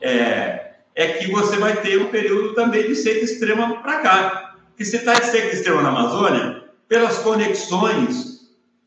é, 0.00 0.74
é 0.94 1.08
que 1.14 1.30
você 1.30 1.56
vai 1.56 1.80
ter 1.80 2.00
um 2.00 2.08
período 2.08 2.54
também 2.54 2.86
de 2.86 2.94
seca 2.94 3.24
extrema 3.24 3.82
para 3.82 4.00
cá. 4.00 4.56
Porque 4.68 4.84
se 4.84 4.96
está 4.96 5.14
de 5.14 5.26
seca 5.26 5.54
extrema 5.54 5.82
na 5.82 5.88
Amazônia, 5.88 6.64
pelas 6.88 7.18
conexões, 7.18 8.36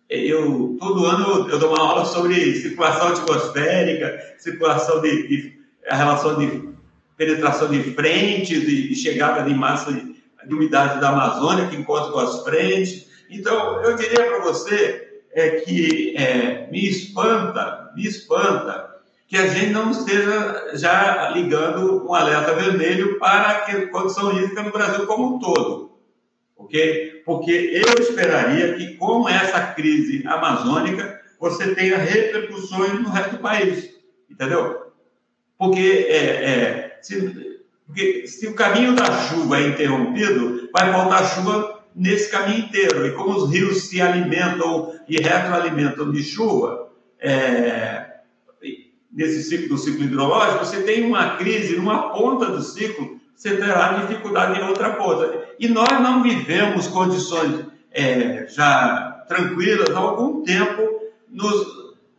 eu 0.10 0.78
todo 0.80 1.06
ano 1.06 1.50
eu 1.50 1.60
dou 1.60 1.76
uma 1.76 1.84
aula 1.84 2.06
sobre 2.06 2.56
circulação 2.56 3.10
atmosférica, 3.10 4.36
circulação 4.38 5.02
de, 5.02 5.28
de 5.28 5.60
a 5.88 5.96
relação 5.96 6.38
de 6.38 6.70
penetração 7.18 7.70
de 7.70 7.84
frentes 7.94 8.64
e 8.64 8.96
chegada 8.96 9.44
de 9.44 9.54
massa 9.54 9.92
de, 9.92 10.09
de 10.50 10.56
umidade 10.56 11.00
da 11.00 11.10
Amazônia 11.10 11.68
que 11.68 11.78
encontra 11.78 12.12
com 12.12 12.20
as 12.20 12.44
frentes. 12.44 13.08
Então, 13.30 13.82
eu 13.84 13.96
diria 13.96 14.26
para 14.26 14.40
você 14.40 15.08
é 15.32 15.62
que 15.62 16.16
é, 16.18 16.68
me 16.72 16.90
espanta, 16.90 17.92
me 17.96 18.06
espanta 18.06 18.90
que 19.28 19.38
a 19.38 19.46
gente 19.48 19.72
não 19.72 19.92
esteja 19.92 20.72
já 20.74 21.30
ligando 21.30 22.08
um 22.08 22.14
alerta 22.16 22.56
vermelho 22.56 23.20
para 23.20 23.52
a 23.52 23.88
condição 23.90 24.36
hídrica 24.36 24.64
no 24.64 24.72
Brasil 24.72 25.06
como 25.06 25.36
um 25.36 25.40
todo. 25.40 26.00
ok? 26.58 27.22
Porque 27.24 27.52
eu 27.52 28.04
esperaria 28.04 28.74
que 28.74 28.96
com 28.96 29.30
essa 29.30 29.62
crise 29.74 30.26
amazônica 30.26 31.22
você 31.40 31.76
tenha 31.76 31.98
repercussões 31.98 32.94
no 32.94 33.10
resto 33.10 33.36
do 33.36 33.38
país, 33.38 33.92
entendeu? 34.30 34.94
Porque, 35.60 36.08
é, 36.10 36.16
é, 36.16 37.00
se, 37.02 37.49
porque 37.90 38.28
se 38.28 38.46
o 38.46 38.54
caminho 38.54 38.96
da 38.96 39.12
chuva 39.12 39.58
é 39.58 39.70
interrompido, 39.70 40.70
vai 40.72 40.92
faltar 40.92 41.26
chuva 41.26 41.82
nesse 41.96 42.30
caminho 42.30 42.66
inteiro. 42.66 43.08
E 43.08 43.12
como 43.14 43.36
os 43.36 43.52
rios 43.52 43.90
se 43.90 44.00
alimentam 44.00 44.94
e 45.10 45.18
retroalimentam 45.18 46.12
de 46.12 46.22
chuva, 46.22 46.88
é, 47.20 48.20
nesse 49.12 49.42
ciclo 49.42 49.70
do 49.70 49.78
ciclo 49.80 50.04
hidrológico, 50.04 50.66
você 50.66 50.84
tem 50.84 51.04
uma 51.04 51.36
crise 51.38 51.78
numa 51.78 52.14
ponta 52.14 52.46
do 52.46 52.62
ciclo, 52.62 53.20
você 53.36 53.58
terá 53.58 53.94
dificuldade 53.94 54.60
em 54.60 54.68
outra 54.68 54.92
ponta. 54.92 55.50
E 55.60 55.68
nós 55.68 55.90
não 56.00 56.22
vivemos 56.22 56.86
condições 56.86 57.66
é, 57.92 58.46
já 58.50 59.26
tranquilas 59.28 59.90
há 59.90 59.98
algum 59.98 60.44
tempo 60.44 61.10
nos, 61.28 61.68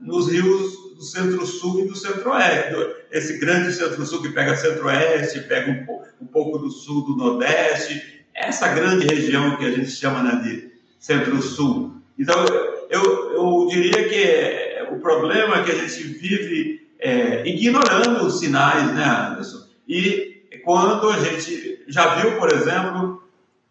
nos 0.01 0.33
rios 0.33 0.80
do 1.01 1.07
centro-sul 1.07 1.81
e 1.81 1.89
do 1.89 1.97
centro-oeste. 1.97 2.75
Esse 3.11 3.39
grande 3.39 3.73
centro-sul 3.73 4.21
que 4.21 4.29
pega 4.29 4.55
centro-oeste, 4.55 5.41
pega 5.41 5.71
um, 5.71 6.25
um, 6.25 6.27
pouco 6.27 6.59
do 6.59 6.71
sul, 6.71 7.07
do 7.07 7.17
nordeste, 7.17 8.23
essa 8.35 8.69
grande 8.69 9.07
região 9.07 9.57
que 9.57 9.65
a 9.65 9.71
gente 9.71 9.91
chama 9.91 10.23
né, 10.23 10.43
de 10.45 10.71
centro-sul. 10.99 11.95
Então, 12.19 12.45
eu, 12.91 13.33
eu 13.33 13.67
diria 13.71 14.09
que 14.11 14.93
o 14.93 15.01
problema 15.01 15.57
é 15.57 15.65
que 15.65 15.71
a 15.71 15.75
gente 15.75 16.03
vive 16.03 16.87
é, 16.99 17.49
ignorando 17.49 18.27
os 18.27 18.39
sinais, 18.39 18.95
né, 18.95 19.05
Anderson? 19.05 19.67
E 19.89 20.43
quando 20.63 21.09
a 21.09 21.19
gente 21.19 21.83
já 21.89 22.17
viu, 22.17 22.37
por 22.37 22.53
exemplo, 22.53 23.23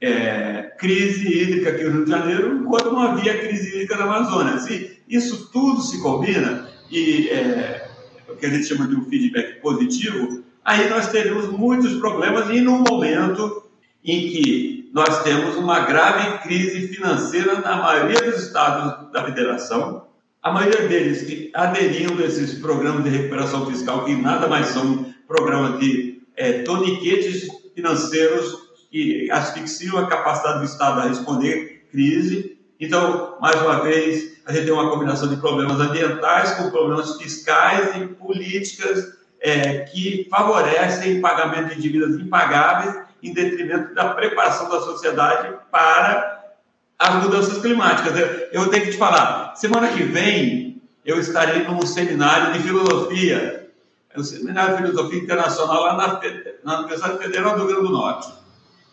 é, 0.01 0.73
crise 0.79 1.27
hídrica 1.27 1.69
aqui 1.69 1.83
no 1.83 1.91
Rio 1.91 2.05
de 2.05 2.09
Janeiro, 2.09 2.57
enquanto 2.57 2.91
não 2.91 3.03
havia 3.03 3.37
crise 3.37 3.69
hídrica 3.69 3.97
na 3.97 4.05
Amazônia. 4.05 4.57
Se 4.57 4.97
isso 5.07 5.51
tudo 5.51 5.81
se 5.81 6.01
combina, 6.01 6.69
e 6.91 7.29
é, 7.29 7.89
o 8.27 8.35
que 8.35 8.45
a 8.45 8.49
gente 8.49 8.65
chama 8.65 8.87
de 8.87 8.95
um 8.95 9.05
feedback 9.05 9.61
positivo, 9.61 10.43
aí 10.63 10.89
nós 10.89 11.09
teremos 11.09 11.47
muitos 11.47 11.93
problemas 11.95 12.49
e 12.49 12.61
num 12.61 12.83
momento 12.87 13.63
em 14.03 14.29
que 14.29 14.89
nós 14.93 15.23
temos 15.23 15.55
uma 15.55 15.81
grave 15.81 16.39
crise 16.39 16.87
financeira 16.87 17.59
na 17.59 17.77
maioria 17.77 18.21
dos 18.21 18.43
estados 18.43 19.11
da 19.11 19.23
federação, 19.23 20.07
a 20.41 20.51
maioria 20.51 20.87
deles 20.87 21.23
que 21.23 21.51
aderiam 21.53 22.17
a 22.17 22.25
esses 22.25 22.59
programas 22.59 23.03
de 23.03 23.09
recuperação 23.09 23.65
fiscal, 23.65 24.05
que 24.05 24.15
nada 24.15 24.47
mais 24.47 24.67
são 24.67 25.13
programas 25.27 25.79
de 25.79 26.21
é, 26.35 26.63
toniquetes 26.63 27.47
financeiros 27.75 28.69
que 28.89 29.29
asfixiam 29.29 29.97
a 29.97 30.07
capacidade 30.07 30.59
do 30.59 30.65
Estado 30.65 31.01
a 31.01 31.07
responder 31.07 31.85
crise. 31.91 32.57
Então, 32.79 33.37
mais 33.41 33.61
uma 33.61 33.81
vez, 33.81 34.39
a 34.45 34.53
gente 34.53 34.65
tem 34.65 34.73
uma 34.73 34.89
combinação 34.89 35.27
de 35.27 35.35
problemas 35.37 35.79
ambientais 35.79 36.51
com 36.51 36.69
problemas 36.69 37.17
fiscais 37.17 37.95
e 37.97 38.07
políticas 38.07 39.17
é, 39.41 39.79
que 39.79 40.27
favorecem 40.29 41.21
pagamento 41.21 41.75
de 41.75 41.81
dívidas 41.81 42.15
impagáveis 42.15 42.95
em 43.21 43.33
detrimento 43.33 43.93
da 43.93 44.13
preparação 44.13 44.69
da 44.69 44.79
sociedade 44.79 45.55
para 45.69 46.55
as 46.97 47.23
mudanças 47.23 47.57
climáticas. 47.61 48.13
Eu 48.51 48.69
tenho 48.69 48.85
que 48.85 48.91
te 48.91 48.97
falar, 48.97 49.55
semana 49.55 49.89
que 49.89 50.03
vem 50.03 50.81
eu 51.05 51.19
estarei 51.19 51.63
num 51.63 51.85
seminário 51.85 52.53
de 52.53 52.59
filosofia, 52.59 53.69
é 54.13 54.19
o 54.19 54.23
seminário 54.23 54.77
de 54.77 54.83
filosofia 54.83 55.19
internacional 55.19 55.83
lá 55.83 55.97
na, 55.97 56.19
na 56.63 56.79
Universidade 56.79 57.17
Federal 57.17 57.57
do 57.57 57.65
Rio 57.65 57.67
Grande 57.67 57.87
do 57.87 57.93
Norte. 57.93 58.33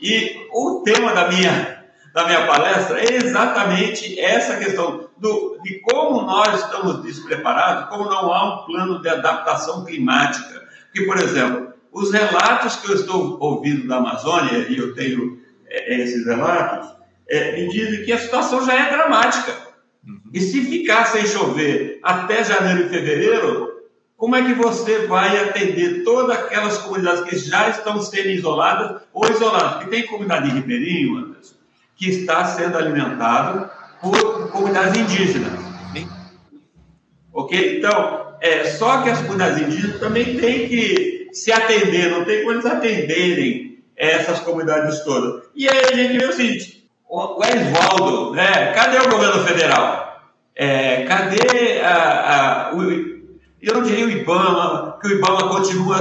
E 0.00 0.46
o 0.52 0.82
tema 0.84 1.12
da 1.12 1.28
minha, 1.28 1.75
da 2.16 2.24
minha 2.24 2.46
palestra 2.46 2.98
é 2.98 3.16
exatamente 3.16 4.18
essa 4.18 4.56
questão 4.56 5.10
do, 5.18 5.58
de 5.62 5.78
como 5.80 6.22
nós 6.22 6.62
estamos 6.62 7.02
despreparados, 7.02 7.90
como 7.90 8.08
não 8.08 8.32
há 8.32 8.54
um 8.54 8.64
plano 8.64 9.02
de 9.02 9.08
adaptação 9.10 9.84
climática. 9.84 10.66
Porque, 10.86 11.02
por 11.02 11.18
exemplo, 11.18 11.74
os 11.92 12.10
relatos 12.10 12.76
que 12.76 12.90
eu 12.90 12.94
estou 12.94 13.36
ouvindo 13.38 13.86
da 13.86 13.98
Amazônia, 13.98 14.66
e 14.66 14.78
eu 14.78 14.94
tenho 14.94 15.38
é, 15.68 16.00
esses 16.00 16.24
relatos, 16.24 16.88
é, 17.28 17.52
me 17.52 17.68
dizem 17.68 18.02
que 18.02 18.12
a 18.12 18.18
situação 18.18 18.64
já 18.64 18.72
é 18.72 18.90
dramática. 18.90 19.52
Uhum. 20.08 20.18
E 20.32 20.40
se 20.40 20.62
ficar 20.62 21.04
sem 21.04 21.26
chover 21.26 22.00
até 22.02 22.42
janeiro 22.42 22.86
e 22.86 22.88
fevereiro, 22.88 23.82
como 24.16 24.36
é 24.36 24.42
que 24.42 24.54
você 24.54 25.06
vai 25.06 25.36
atender 25.50 26.02
todas 26.02 26.34
aquelas 26.34 26.78
comunidades 26.78 27.24
que 27.24 27.36
já 27.36 27.68
estão 27.68 28.00
sendo 28.00 28.30
isoladas 28.30 29.02
ou 29.12 29.30
isoladas? 29.30 29.72
Porque 29.74 29.90
tem 29.90 30.06
comunidade 30.06 30.48
ribeirinho, 30.48 31.18
Anderson, 31.18 31.55
que 31.96 32.10
está 32.10 32.44
sendo 32.44 32.76
alimentada 32.76 33.70
por 34.00 34.50
comunidades 34.50 35.00
indígenas. 35.00 35.52
Ok? 37.32 37.78
Então, 37.78 38.36
é, 38.40 38.64
só 38.64 39.02
que 39.02 39.10
as 39.10 39.20
comunidades 39.20 39.62
indígenas 39.62 39.98
também 39.98 40.36
têm 40.38 40.68
que 40.68 41.28
se 41.32 41.52
atender, 41.52 42.10
não 42.10 42.24
tem 42.24 42.40
como 42.40 42.52
eles 42.52 42.66
atenderem 42.66 43.82
essas 43.96 44.40
comunidades 44.40 45.00
todas. 45.00 45.44
E 45.54 45.68
aí 45.68 45.80
a 45.92 45.96
gente 45.96 46.18
vê 46.18 46.26
o 46.26 46.32
seguinte: 46.32 46.88
o 47.08 47.42
Esvaldo, 47.42 48.34
né? 48.34 48.72
Cadê 48.72 48.98
o 48.98 49.10
governo 49.10 49.44
federal? 49.44 50.22
É, 50.54 51.04
cadê 51.04 51.80
a, 51.80 52.70
a, 52.70 52.74
o, 52.74 52.82
eu 53.60 53.74
não 53.74 53.82
diria 53.82 54.06
o 54.06 54.10
IBAMA, 54.10 54.98
que 55.00 55.08
o 55.08 55.12
IBAMA 55.12 55.48
continua 55.48 56.00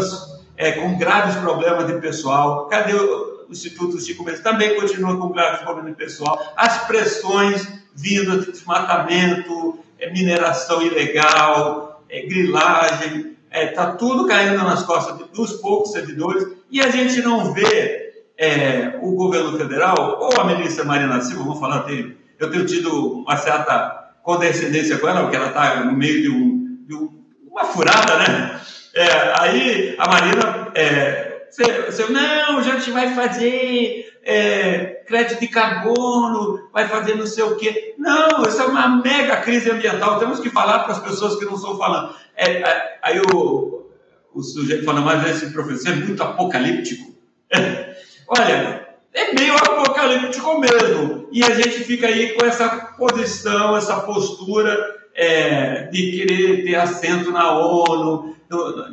é, 0.57 0.71
com 0.73 0.97
graves 0.97 1.35
problemas 1.35 1.87
de 1.87 1.99
pessoal. 1.99 2.67
Cadê 2.67 2.93
o, 2.93 3.35
o 3.47 3.51
Instituto 3.51 3.99
Chico 3.99 4.23
Mendes? 4.23 4.41
Também 4.41 4.75
continua 4.75 5.17
com 5.17 5.29
problemas 5.29 5.85
de 5.85 5.93
pessoal. 5.93 6.53
As 6.55 6.85
pressões 6.85 7.67
vindas 7.95 8.45
de 8.45 8.51
desmatamento, 8.51 9.79
é, 9.99 10.11
mineração 10.11 10.81
ilegal, 10.81 12.03
é, 12.09 12.25
grilagem, 12.25 13.35
está 13.51 13.83
é, 13.83 13.91
tudo 13.93 14.27
caindo 14.27 14.57
nas 14.63 14.83
costas 14.83 15.27
dos 15.29 15.53
poucos 15.53 15.91
servidores 15.91 16.45
e 16.69 16.81
a 16.81 16.89
gente 16.89 17.21
não 17.21 17.53
vê 17.53 18.05
é, 18.37 18.99
o 19.01 19.13
governo 19.13 19.57
federal, 19.57 20.17
ou 20.19 20.39
a 20.39 20.43
ministra 20.43 20.83
Marina 20.83 21.21
Silva, 21.21 21.43
vamos 21.43 21.59
falar, 21.59 21.83
tem, 21.83 22.17
eu 22.37 22.51
tenho 22.51 22.65
tido 22.65 23.21
uma 23.21 23.37
certa 23.37 24.13
condescendência 24.23 24.97
com 24.97 25.07
ela, 25.07 25.21
porque 25.21 25.37
ela 25.37 25.47
está 25.47 25.85
no 25.85 25.93
meio 25.93 26.21
de, 26.21 26.29
um, 26.29 26.77
de 26.85 26.95
um, 26.95 27.23
uma 27.49 27.63
furada, 27.65 28.17
né? 28.17 28.59
É, 28.93 29.33
aí 29.39 29.95
a 29.97 30.07
Marina, 30.07 30.71
é, 30.73 31.25
você, 31.55 31.81
você, 31.83 32.12
não, 32.12 32.57
a 32.57 32.62
gente 32.62 32.91
vai 32.91 33.15
fazer 33.15 34.13
é, 34.24 35.03
crédito 35.07 35.39
de 35.39 35.47
carbono, 35.47 36.69
vai 36.74 36.85
fazer 36.88 37.15
não 37.15 37.25
sei 37.25 37.45
o 37.45 37.55
quê. 37.55 37.95
Não, 37.97 38.43
isso 38.43 38.62
é 38.62 38.65
uma 38.65 39.01
mega 39.01 39.38
crise 39.38 39.71
ambiental, 39.71 40.19
temos 40.19 40.41
que 40.41 40.50
falar 40.50 40.79
para 40.79 40.91
as 40.91 41.00
pessoas 41.00 41.39
que 41.39 41.45
não 41.45 41.55
estão 41.55 41.77
falando. 41.77 42.13
É, 42.35 42.51
é, 42.51 43.00
aí 43.01 43.21
o, 43.21 43.85
o 44.33 44.43
sujeito 44.43 44.83
fala, 44.83 45.00
mas 45.00 45.29
esse 45.29 45.53
professor 45.53 45.93
é 45.93 45.95
muito 45.95 46.21
apocalíptico. 46.21 47.15
Olha, 48.27 48.89
é 49.13 49.33
meio 49.33 49.55
apocalíptico 49.55 50.59
mesmo. 50.59 51.29
E 51.31 51.41
a 51.41 51.51
gente 51.51 51.85
fica 51.85 52.07
aí 52.07 52.33
com 52.33 52.45
essa 52.45 52.67
posição, 52.97 53.77
essa 53.77 54.01
postura 54.01 54.77
é, 55.15 55.83
de 55.83 56.12
querer 56.12 56.65
ter 56.65 56.75
assento 56.75 57.31
na 57.31 57.57
ONU, 57.57 58.35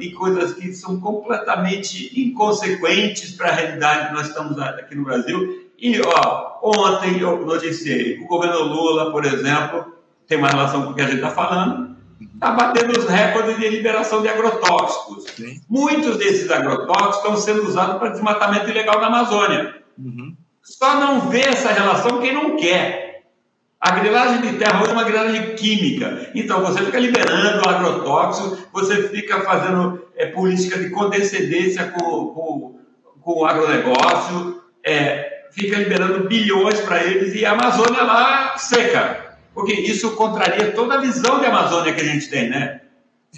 em 0.00 0.12
coisas 0.12 0.54
que 0.54 0.72
são 0.72 1.00
completamente 1.00 2.20
inconsequentes 2.20 3.32
para 3.32 3.48
a 3.48 3.52
realidade 3.52 4.08
que 4.08 4.14
nós 4.14 4.28
estamos 4.28 4.58
aqui 4.58 4.94
no 4.94 5.04
Brasil. 5.04 5.70
E, 5.78 6.00
ó, 6.00 6.58
ontem 6.62 7.18
eu 7.18 7.44
noticiei, 7.44 8.18
o 8.18 8.26
governo 8.26 8.62
Lula, 8.62 9.10
por 9.10 9.24
exemplo, 9.24 9.92
tem 10.28 10.38
uma 10.38 10.48
relação 10.48 10.84
com 10.84 10.90
o 10.90 10.94
que 10.94 11.02
a 11.02 11.06
gente 11.06 11.16
está 11.16 11.30
falando, 11.30 11.96
está 12.34 12.52
batendo 12.52 12.98
os 12.98 13.06
recordes 13.06 13.58
de 13.58 13.68
liberação 13.68 14.22
de 14.22 14.28
agrotóxicos. 14.28 15.24
Sim. 15.34 15.60
Muitos 15.68 16.16
desses 16.18 16.50
agrotóxicos 16.50 17.16
estão 17.16 17.36
sendo 17.36 17.66
usados 17.66 17.98
para 17.98 18.10
desmatamento 18.10 18.70
ilegal 18.70 19.00
na 19.00 19.08
Amazônia. 19.08 19.82
Uhum. 19.98 20.36
Só 20.62 20.94
não 20.94 21.28
vê 21.28 21.40
essa 21.40 21.72
relação 21.72 22.20
quem 22.20 22.32
não 22.32 22.56
quer. 22.56 23.01
A 23.82 23.90
grilagem 23.98 24.40
de 24.42 24.58
terra 24.58 24.80
hoje 24.80 24.90
é 24.90 24.94
uma 24.94 25.04
grilagem 25.04 25.54
química. 25.56 26.30
Então, 26.34 26.62
você 26.62 26.84
fica 26.84 27.00
liberando 27.00 27.68
agrotóxicos, 27.68 28.60
você 28.72 29.08
fica 29.08 29.40
fazendo 29.40 30.06
é, 30.16 30.26
política 30.26 30.78
de 30.78 30.90
condescendência 30.90 31.88
com, 31.88 32.28
com, 32.28 32.78
com 33.20 33.40
o 33.40 33.44
agronegócio, 33.44 34.62
é, 34.84 35.46
fica 35.50 35.76
liberando 35.78 36.28
bilhões 36.28 36.80
para 36.80 37.02
eles 37.02 37.34
e 37.34 37.44
a 37.44 37.52
Amazônia 37.52 38.04
lá 38.04 38.56
seca 38.56 39.32
porque 39.54 39.72
isso 39.72 40.12
contraria 40.12 40.72
toda 40.72 40.94
a 40.94 41.00
visão 41.00 41.40
de 41.40 41.46
Amazônia 41.46 41.92
que 41.92 42.00
a 42.00 42.04
gente 42.04 42.28
tem, 42.28 42.48
né? 42.48 42.80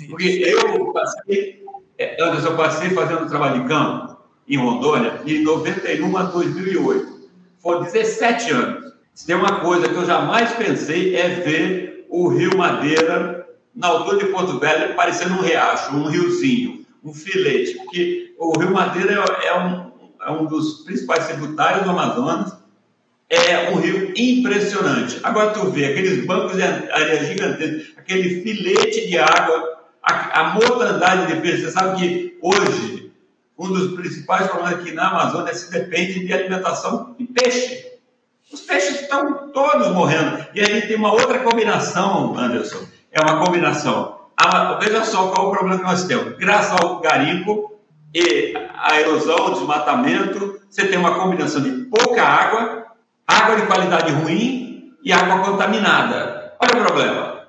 Porque 0.08 0.42
eu 0.44 0.92
passei, 0.92 1.62
é, 1.98 2.22
Anderson, 2.22 2.48
eu 2.48 2.56
passei 2.56 2.90
fazendo 2.90 3.28
trabalho 3.28 3.62
de 3.62 3.68
campo 3.68 4.16
em 4.48 4.56
Rondônia 4.56 5.20
de 5.24 5.40
91 5.40 6.16
a 6.16 6.22
2008. 6.24 7.30
Foram 7.60 7.82
17 7.82 8.50
anos. 8.50 8.93
Se 9.14 9.26
tem 9.26 9.36
uma 9.36 9.60
coisa 9.60 9.88
que 9.88 9.94
eu 9.94 10.04
jamais 10.04 10.52
pensei 10.54 11.14
é 11.14 11.28
ver 11.28 12.06
o 12.08 12.28
Rio 12.28 12.56
Madeira 12.56 13.48
na 13.74 13.86
altura 13.86 14.18
de 14.18 14.26
Porto 14.26 14.58
Velho 14.58 14.94
parecendo 14.94 15.34
um 15.34 15.40
riacho, 15.40 15.94
um 15.94 16.08
riozinho, 16.08 16.84
um 17.02 17.14
filete, 17.14 17.76
porque 17.76 18.34
o 18.38 18.58
Rio 18.58 18.72
Madeira 18.72 19.12
é, 19.12 19.46
é 19.46 19.58
um, 19.58 19.92
é 20.20 20.30
um 20.32 20.46
dos 20.46 20.82
principais 20.82 21.28
tributários 21.28 21.84
do 21.84 21.90
Amazonas 21.90 22.64
é 23.30 23.70
um 23.70 23.76
rio 23.76 24.12
impressionante. 24.16 25.18
Agora 25.22 25.50
tu 25.50 25.70
vê 25.70 25.86
aqueles 25.86 26.24
bancos 26.26 26.56
de 26.56 26.62
areia 26.62 27.24
gigantescos, 27.24 27.94
aquele 27.96 28.42
filete 28.42 29.08
de 29.08 29.18
água, 29.18 29.78
a, 30.02 30.40
a 30.40 30.54
mortandade 30.54 31.32
de 31.32 31.40
peixe. 31.40 31.62
Você 31.62 31.70
sabe 31.70 32.00
que 32.00 32.38
hoje 32.42 33.12
um 33.58 33.68
dos 33.68 33.94
principais 33.94 34.48
problemas 34.48 34.80
aqui 34.80 34.92
na 34.92 35.08
Amazônia 35.08 35.50
é 35.50 35.54
se 35.54 35.70
depende 35.70 36.26
de 36.26 36.32
alimentação 36.32 37.14
de 37.18 37.24
peixe. 37.24 37.93
Os 38.54 38.60
peixes 38.60 39.00
estão 39.00 39.48
todos 39.48 39.88
morrendo. 39.88 40.46
E 40.54 40.60
aí 40.60 40.82
tem 40.82 40.96
uma 40.96 41.12
outra 41.12 41.40
combinação, 41.40 42.38
Anderson. 42.38 42.86
É 43.10 43.20
uma 43.20 43.44
combinação. 43.44 44.20
A, 44.36 44.74
veja 44.74 45.04
só 45.04 45.26
qual 45.26 45.46
é 45.46 45.48
o 45.48 45.50
problema 45.50 45.78
que 45.78 45.84
nós 45.84 46.04
temos. 46.04 46.38
Graças 46.38 46.80
ao 46.80 47.00
garimpo 47.00 47.80
e 48.14 48.54
a 48.80 49.00
erosão, 49.00 49.52
desmatamento, 49.54 50.60
você 50.70 50.86
tem 50.86 50.96
uma 50.96 51.16
combinação 51.16 51.62
de 51.62 51.70
pouca 51.86 52.22
água, 52.22 52.86
água 53.26 53.56
de 53.56 53.66
qualidade 53.66 54.12
ruim 54.12 54.92
e 55.02 55.12
água 55.12 55.40
contaminada. 55.40 56.54
Olha 56.60 56.80
o 56.80 56.84
problema. 56.84 57.48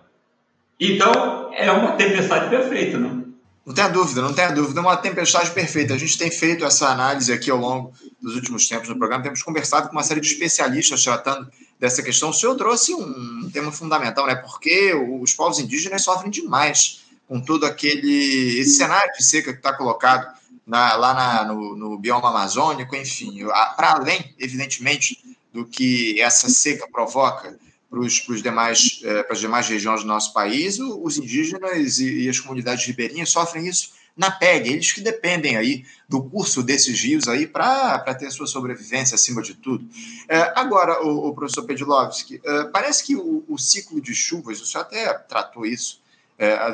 Então, 0.79 1.51
é 1.53 1.71
uma 1.71 1.91
tempestade 1.91 2.49
perfeita, 2.49 2.97
não? 2.97 3.24
Não 3.65 3.73
tenha 3.73 3.87
dúvida, 3.87 4.21
não 4.21 4.33
tenha 4.33 4.51
dúvida. 4.51 4.79
É 4.79 4.83
uma 4.83 4.95
tempestade 4.95 5.49
perfeita. 5.49 5.95
A 5.95 5.97
gente 5.97 6.17
tem 6.17 6.29
feito 6.29 6.63
essa 6.63 6.89
análise 6.89 7.33
aqui 7.33 7.49
ao 7.49 7.57
longo 7.57 7.93
dos 8.21 8.35
últimos 8.35 8.67
tempos 8.67 8.89
no 8.89 8.97
programa. 8.97 9.23
Temos 9.23 9.41
conversado 9.41 9.87
com 9.87 9.93
uma 9.93 10.03
série 10.03 10.21
de 10.21 10.27
especialistas 10.27 11.03
tratando 11.03 11.49
dessa 11.79 12.03
questão. 12.03 12.29
O 12.29 12.33
senhor 12.33 12.55
trouxe 12.55 12.93
um 12.93 13.49
tema 13.51 13.71
fundamental, 13.71 14.27
né? 14.27 14.35
Porque 14.35 14.93
os 14.93 15.33
povos 15.33 15.59
indígenas 15.59 16.03
sofrem 16.03 16.29
demais 16.29 17.01
com 17.27 17.41
todo 17.41 17.65
aquele 17.65 18.59
esse 18.59 18.77
cenário 18.77 19.11
de 19.17 19.23
seca 19.25 19.51
que 19.51 19.57
está 19.57 19.73
colocado 19.73 20.31
na, 20.65 20.95
lá 20.95 21.13
na, 21.13 21.45
no, 21.45 21.75
no 21.75 21.97
bioma 21.97 22.29
amazônico, 22.29 22.95
enfim, 22.95 23.45
para 23.75 23.93
além, 23.93 24.33
evidentemente, 24.37 25.19
do 25.51 25.65
que 25.65 26.21
essa 26.21 26.49
seca 26.49 26.87
provoca 26.91 27.57
para 27.95 28.33
os 28.33 28.41
demais 28.41 28.99
eh, 29.03 29.23
para 29.23 29.33
as 29.33 29.39
demais 29.39 29.67
regiões 29.67 30.01
do 30.01 30.07
nosso 30.07 30.33
país, 30.33 30.79
os 30.79 31.17
indígenas 31.17 31.99
e, 31.99 32.27
as 32.27 32.39
comunidades 32.39 32.85
ribeirinhas 32.85 33.29
sofrem 33.29 33.67
isso 33.67 33.91
na 34.17 34.31
pele, 34.31 34.73
eles 34.73 34.91
que 34.91 35.01
dependem 35.01 35.57
aí 35.57 35.85
do 36.07 36.23
curso 36.23 36.61
desses 36.61 37.01
rios 37.01 37.27
aí 37.27 37.47
para 37.47 37.99
ter 38.15 38.29
sua 38.31 38.47
sobrevivência 38.47 39.15
acima 39.15 39.41
de 39.41 39.53
tudo. 39.53 39.87
É, 40.27 40.53
agora, 40.55 41.05
o, 41.05 41.27
o, 41.27 41.33
professor 41.33 41.63
Pedlovski, 41.63 42.41
é, 42.43 42.63
parece 42.65 43.03
que 43.03 43.15
o, 43.15 43.43
o, 43.47 43.57
ciclo 43.57 43.99
de 43.99 44.13
chuvas, 44.13 44.61
o 44.61 44.65
senhor 44.65 44.83
até 44.83 45.13
tratou 45.13 45.65
isso, 45.65 46.03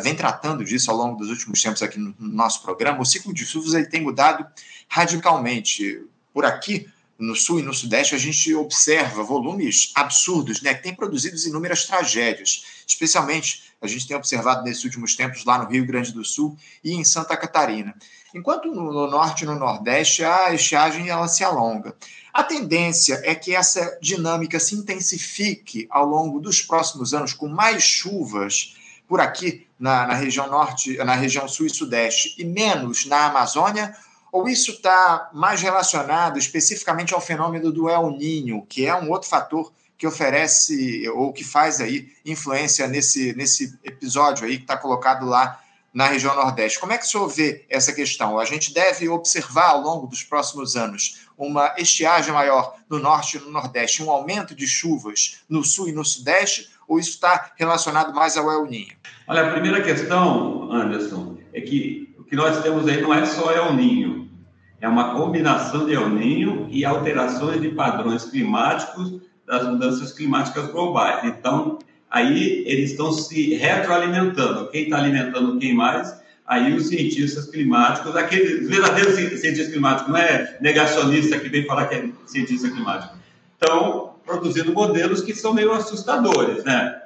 vem 0.01 0.15
tratando 0.15 0.65
disso 0.65 0.89
ao 0.89 0.97
longo 0.97 1.17
dos 1.17 1.29
últimos 1.29 1.61
tempos 1.61 1.83
aqui 1.83 1.99
no, 1.99 2.15
no 2.17 2.33
nosso 2.33 2.63
programa, 2.63 2.99
o 2.99 3.05
ciclo 3.05 3.31
de 3.31 3.45
chuvas 3.45 3.75
ele 3.75 3.85
tem 3.85 4.01
mudado 4.01 4.43
radicalmente. 4.89 6.03
Por 6.33 6.45
aqui, 6.45 6.87
no 7.21 7.35
sul 7.35 7.59
e 7.59 7.63
no 7.63 7.73
sudeste, 7.73 8.15
a 8.15 8.17
gente 8.17 8.53
observa 8.55 9.23
volumes 9.23 9.91
absurdos, 9.93 10.61
né, 10.61 10.73
que 10.73 10.81
têm 10.81 10.95
produzido 10.95 11.37
inúmeras 11.47 11.85
tragédias. 11.85 12.81
Especialmente, 12.85 13.71
a 13.79 13.85
gente 13.85 14.07
tem 14.07 14.17
observado 14.17 14.63
nesses 14.63 14.83
últimos 14.83 15.15
tempos 15.15 15.45
lá 15.45 15.59
no 15.59 15.69
Rio 15.69 15.85
Grande 15.85 16.11
do 16.11 16.25
Sul 16.25 16.57
e 16.83 16.93
em 16.93 17.03
Santa 17.03 17.37
Catarina. 17.37 17.95
Enquanto 18.33 18.69
no, 18.69 18.91
no 18.91 19.07
norte 19.07 19.43
e 19.43 19.45
no 19.45 19.57
nordeste, 19.57 20.23
a 20.23 20.53
estiagem 20.53 21.09
ela 21.09 21.27
se 21.27 21.43
alonga. 21.43 21.95
A 22.33 22.43
tendência 22.43 23.21
é 23.23 23.35
que 23.35 23.53
essa 23.55 23.99
dinâmica 24.01 24.59
se 24.59 24.73
intensifique 24.73 25.85
ao 25.91 26.05
longo 26.05 26.39
dos 26.39 26.61
próximos 26.61 27.13
anos, 27.13 27.33
com 27.33 27.47
mais 27.47 27.83
chuvas 27.83 28.75
por 29.07 29.19
aqui 29.19 29.67
na, 29.77 30.07
na 30.07 30.13
região 30.15 30.47
norte, 30.47 30.97
na 30.97 31.13
região 31.13 31.47
sul 31.47 31.67
e 31.67 31.69
sudeste, 31.69 32.33
e 32.37 32.45
menos 32.45 33.05
na 33.05 33.25
Amazônia, 33.25 33.95
ou 34.31 34.47
isso 34.47 34.71
está 34.71 35.29
mais 35.33 35.61
relacionado 35.61 36.39
especificamente 36.39 37.13
ao 37.13 37.19
fenômeno 37.19 37.71
do 37.71 37.89
El 37.89 38.11
Ninho, 38.11 38.65
que 38.67 38.85
é 38.85 38.95
um 38.95 39.09
outro 39.09 39.27
fator 39.27 39.71
que 39.97 40.07
oferece 40.07 41.07
ou 41.09 41.31
que 41.31 41.43
faz 41.43 41.79
aí 41.79 42.09
influência 42.25 42.87
nesse, 42.87 43.35
nesse 43.35 43.77
episódio 43.83 44.45
aí 44.45 44.57
que 44.57 44.63
está 44.63 44.77
colocado 44.77 45.25
lá 45.25 45.59
na 45.93 46.07
região 46.07 46.33
Nordeste. 46.35 46.79
Como 46.79 46.93
é 46.93 46.97
que 46.97 47.05
o 47.05 47.07
senhor 47.07 47.27
vê 47.27 47.65
essa 47.69 47.91
questão? 47.91 48.39
A 48.39 48.45
gente 48.45 48.73
deve 48.73 49.09
observar 49.09 49.71
ao 49.71 49.81
longo 49.81 50.07
dos 50.07 50.23
próximos 50.23 50.75
anos 50.75 51.21
uma 51.37 51.75
estiagem 51.77 52.33
maior 52.33 52.75
no 52.89 52.99
Norte 52.99 53.37
e 53.37 53.39
no 53.41 53.51
Nordeste, 53.51 54.01
um 54.01 54.09
aumento 54.09 54.55
de 54.55 54.65
chuvas 54.65 55.41
no 55.49 55.63
Sul 55.63 55.89
e 55.89 55.91
no 55.91 56.05
Sudeste, 56.05 56.69
ou 56.87 56.99
isso 56.99 57.11
está 57.11 57.51
relacionado 57.55 58.13
mais 58.13 58.37
ao 58.37 58.49
El 58.49 58.65
Ninho? 58.65 58.95
Olha, 59.27 59.47
a 59.47 59.51
primeira 59.51 59.81
questão, 59.81 60.71
Anderson, 60.71 61.37
é 61.53 61.61
que 61.61 62.10
que 62.31 62.35
nós 62.37 62.63
temos 62.63 62.87
aí 62.87 63.01
não 63.01 63.13
é 63.13 63.25
só 63.25 63.51
El 63.51 63.73
Ninho. 63.73 64.31
É 64.79 64.87
uma 64.87 65.13
combinação 65.13 65.85
de 65.85 65.93
El 65.93 66.07
Ninho 66.07 66.65
e 66.71 66.85
alterações 66.85 67.59
de 67.59 67.67
padrões 67.67 68.23
climáticos 68.23 69.19
das 69.45 69.67
mudanças 69.67 70.13
climáticas 70.13 70.71
globais. 70.71 71.25
Então, 71.25 71.77
aí 72.09 72.63
eles 72.65 72.91
estão 72.91 73.11
se 73.11 73.55
retroalimentando. 73.55 74.69
Quem 74.69 74.83
está 74.85 74.99
alimentando 74.99 75.59
quem 75.59 75.75
mais? 75.75 76.21
Aí 76.47 76.73
os 76.73 76.87
cientistas 76.87 77.47
climáticos, 77.47 78.15
aqueles 78.15 78.69
verdadeiros 78.69 79.15
cientistas 79.15 79.67
climáticos, 79.67 80.09
não 80.09 80.17
é 80.17 80.57
negacionista 80.61 81.37
que 81.37 81.49
vem 81.49 81.65
falar 81.65 81.87
que 81.87 81.95
é 81.95 82.09
cientista 82.25 82.69
climático, 82.69 83.13
estão 83.61 84.15
produzindo 84.25 84.71
modelos 84.71 85.21
que 85.21 85.35
são 85.35 85.53
meio 85.53 85.73
assustadores, 85.73 86.63
né? 86.63 86.97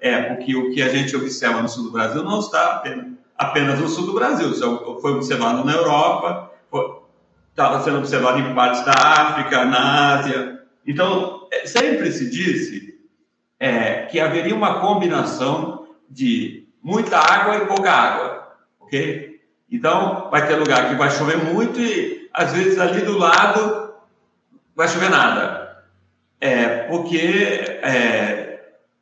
É, 0.00 0.22
porque 0.22 0.56
o 0.56 0.70
que 0.70 0.80
a 0.80 0.88
gente 0.88 1.14
observa 1.14 1.60
no 1.60 1.68
sul 1.68 1.84
do 1.84 1.90
Brasil 1.90 2.24
não 2.24 2.40
está 2.40 2.76
apenas, 2.76 3.19
apenas 3.40 3.80
no 3.80 3.88
sul 3.88 4.04
do 4.04 4.12
Brasil, 4.12 4.50
isso 4.50 4.98
foi 5.00 5.12
observado 5.12 5.64
na 5.64 5.72
Europa, 5.72 6.50
estava 7.48 7.82
sendo 7.82 7.96
observado 7.96 8.38
em 8.38 8.54
partes 8.54 8.84
da 8.84 8.92
África, 8.92 9.64
na 9.64 10.18
Ásia. 10.18 10.60
Então, 10.86 11.48
é, 11.50 11.66
sempre 11.66 12.12
se 12.12 12.28
disse 12.28 13.00
é, 13.58 14.02
que 14.02 14.20
haveria 14.20 14.54
uma 14.54 14.80
combinação 14.80 15.86
de 16.08 16.68
muita 16.82 17.16
água 17.16 17.56
e 17.56 17.66
pouca 17.66 17.90
água, 17.90 18.56
ok? 18.78 19.40
Então, 19.72 20.28
vai 20.30 20.46
ter 20.46 20.56
lugar 20.56 20.90
que 20.90 20.96
vai 20.96 21.10
chover 21.10 21.38
muito 21.38 21.80
e, 21.80 22.28
às 22.34 22.52
vezes, 22.52 22.78
ali 22.78 23.00
do 23.00 23.16
lado 23.16 23.94
vai 24.76 24.86
chover 24.86 25.08
nada. 25.08 25.82
É, 26.38 26.84
porque 26.88 27.16
é, 27.16 28.49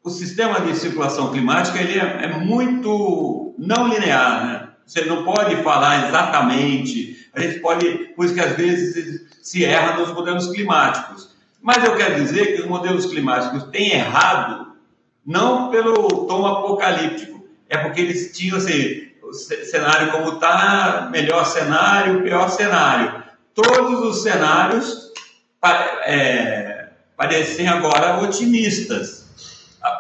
o 0.09 0.11
sistema 0.11 0.61
de 0.61 0.77
circulação 0.77 1.31
climática 1.31 1.81
ele 1.81 1.99
é, 1.99 2.25
é 2.25 2.39
muito 2.39 3.55
não 3.59 3.89
linear, 3.89 4.47
né? 4.47 4.69
Você 4.85 5.05
não 5.05 5.23
pode 5.23 5.57
falar 5.63 6.09
exatamente 6.09 7.19
a 7.39 7.41
gente 7.41 7.61
pode, 7.61 7.87
por 8.17 8.25
isso 8.25 8.35
que 8.35 8.41
às 8.41 8.57
vezes 8.57 9.27
se 9.43 9.65
erra 9.65 9.99
nos 9.99 10.13
modelos 10.13 10.49
climáticos. 10.49 11.37
Mas 11.63 11.85
eu 11.85 11.97
quero 11.97 12.17
dizer 12.17 12.57
que 12.57 12.63
os 12.63 12.67
modelos 12.67 13.07
climáticos 13.07 13.65
têm 13.71 13.93
errado 13.93 14.73
não 15.25 15.71
pelo 15.71 16.27
tom 16.27 16.45
apocalíptico, 16.45 17.47
é 17.69 17.77
porque 17.79 18.01
eles 18.01 18.37
tinham 18.37 18.57
assim, 18.57 19.09
o 19.23 19.33
cenário 19.33 20.11
como 20.11 20.35
está, 20.35 21.09
melhor 21.13 21.45
cenário, 21.45 22.23
pior 22.23 22.49
cenário. 22.49 23.23
Todos 23.55 24.01
os 24.01 24.23
cenários 24.23 25.13
é, 26.07 26.89
parecem 27.17 27.69
agora 27.69 28.21
otimistas. 28.21 29.18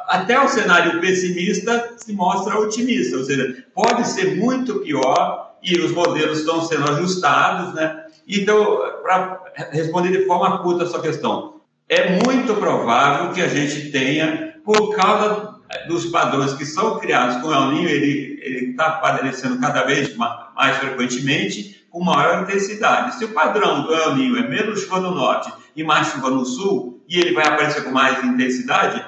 Até 0.08 0.40
o 0.40 0.48
cenário 0.48 1.00
pessimista 1.00 1.94
se 1.96 2.12
mostra 2.12 2.58
otimista, 2.58 3.16
ou 3.16 3.24
seja, 3.24 3.64
pode 3.74 4.06
ser 4.08 4.36
muito 4.36 4.80
pior 4.80 5.54
e 5.62 5.78
os 5.78 5.92
modelos 5.92 6.40
estão 6.40 6.62
sendo 6.62 6.90
ajustados, 6.90 7.74
né? 7.74 8.04
Então, 8.26 8.78
para 9.02 9.40
responder 9.70 10.10
de 10.10 10.26
forma 10.26 10.58
curta 10.62 10.84
a 10.84 10.86
sua 10.86 11.00
questão, 11.00 11.60
é 11.88 12.20
muito 12.24 12.54
provável 12.54 13.32
que 13.32 13.40
a 13.40 13.48
gente 13.48 13.90
tenha, 13.90 14.54
por 14.64 14.94
causa 14.94 15.56
dos 15.86 16.06
padrões 16.06 16.52
que 16.54 16.64
são 16.64 16.98
criados 16.98 17.36
com 17.42 17.48
o 17.48 17.54
El 17.54 17.72
Niño, 17.72 17.88
ele 17.88 18.70
está 18.70 18.86
aparecendo 18.86 19.60
cada 19.60 19.84
vez 19.84 20.14
mais 20.16 20.76
frequentemente, 20.78 21.86
com 21.90 22.04
maior 22.04 22.42
intensidade. 22.42 23.16
Se 23.16 23.24
o 23.24 23.32
padrão 23.32 23.82
do 23.82 23.94
El 23.94 24.16
Niño 24.16 24.36
é 24.38 24.48
menos 24.48 24.80
chuva 24.82 25.00
no 25.00 25.14
norte 25.14 25.52
e 25.74 25.82
mais 25.82 26.08
chuva 26.08 26.30
no 26.30 26.44
sul, 26.44 27.02
e 27.08 27.18
ele 27.18 27.32
vai 27.32 27.46
aparecer 27.46 27.84
com 27.84 27.90
mais 27.90 28.22
intensidade, 28.22 29.02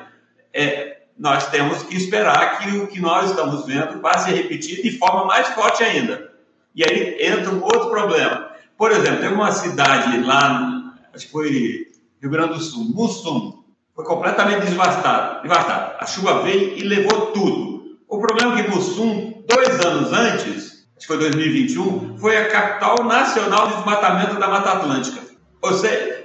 é, 0.52 1.00
nós 1.18 1.48
temos 1.50 1.82
que 1.82 1.96
esperar 1.96 2.58
que 2.58 2.78
o 2.78 2.86
que 2.86 3.00
nós 3.00 3.30
estamos 3.30 3.66
vendo 3.66 4.00
vá 4.00 4.16
se 4.18 4.30
repetir 4.30 4.82
de 4.82 4.96
forma 4.98 5.26
mais 5.26 5.48
forte 5.48 5.82
ainda. 5.82 6.32
E 6.74 6.82
aí 6.82 7.16
entra 7.20 7.50
um 7.50 7.62
outro 7.62 7.90
problema. 7.90 8.50
Por 8.76 8.90
exemplo, 8.90 9.20
tem 9.20 9.32
uma 9.32 9.52
cidade 9.52 10.18
lá, 10.22 10.94
acho 11.12 11.26
que 11.26 11.32
foi 11.32 11.88
Rio 12.20 12.30
Grande 12.30 12.54
do 12.54 12.60
Sul, 12.60 12.84
Mussum, 12.94 13.62
foi 13.94 14.04
completamente 14.04 14.64
devastada. 14.64 15.96
A 16.00 16.06
chuva 16.06 16.42
veio 16.42 16.78
e 16.78 16.82
levou 16.82 17.26
tudo. 17.32 17.98
O 18.08 18.18
problema 18.18 18.58
é 18.58 18.62
que 18.62 18.70
Mussum, 18.70 19.42
dois 19.46 19.84
anos 19.84 20.12
antes, 20.12 20.86
acho 20.96 21.00
que 21.00 21.06
foi 21.06 21.18
2021, 21.18 22.16
foi 22.18 22.36
a 22.38 22.48
capital 22.48 23.04
nacional 23.04 23.68
de 23.68 23.76
desmatamento 23.76 24.38
da 24.38 24.48
Mata 24.48 24.70
Atlântica. 24.72 25.20
Ou, 25.60 25.70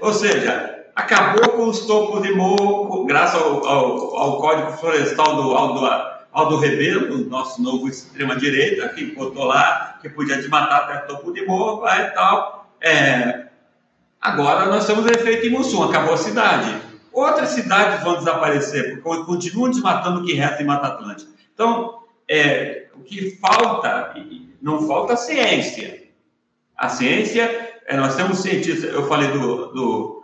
ou 0.01 0.13
seja, 0.13 0.74
acabou 0.95 1.49
com 1.49 1.67
os 1.67 1.81
topos 1.81 2.23
de 2.23 2.31
morro, 2.34 3.05
graças 3.05 3.41
ao, 3.41 3.65
ao, 3.65 4.15
ao 4.15 4.41
Código 4.41 4.71
Florestal 4.77 5.36
do 5.36 5.53
Aldo 5.53 6.15
Aldo 6.31 6.58
Rebelo, 6.58 7.29
nosso 7.29 7.62
novo 7.62 7.88
extrema-direita, 7.88 8.89
que 8.89 9.15
botou 9.15 9.45
lá 9.45 9.97
que 10.01 10.10
podia 10.10 10.36
desmatar 10.36 10.81
até 10.81 10.97
topo 11.05 11.31
de 11.31 11.45
morro 11.45 11.88
e 11.88 12.03
tal. 12.12 12.69
É, 12.81 13.45
agora 14.19 14.65
nós 14.65 14.86
temos 14.86 15.05
efeito 15.05 15.45
em 15.45 15.49
Mussum, 15.49 15.84
acabou 15.84 16.13
a 16.13 16.17
cidade. 16.17 16.75
outras 17.13 17.49
cidades 17.49 18.03
vão 18.03 18.17
desaparecer, 18.17 19.01
porque 19.01 19.23
continuam 19.23 19.69
desmatando 19.69 20.19
o 20.19 20.25
que 20.25 20.34
resta 20.34 20.62
em 20.62 20.65
Mata 20.65 20.88
Atlântica. 20.88 21.31
Então, 21.53 21.99
é, 22.29 22.88
o 22.93 22.99
que 22.99 23.38
falta, 23.39 24.13
não 24.62 24.86
falta 24.86 25.15
ciência. 25.15 26.03
A 26.77 26.89
ciência, 26.89 27.79
é, 27.86 27.95
nós 27.95 28.15
temos 28.15 28.39
cientistas, 28.39 28.93
eu 28.93 29.08
falei 29.08 29.29
do, 29.29 29.67
do, 29.67 30.14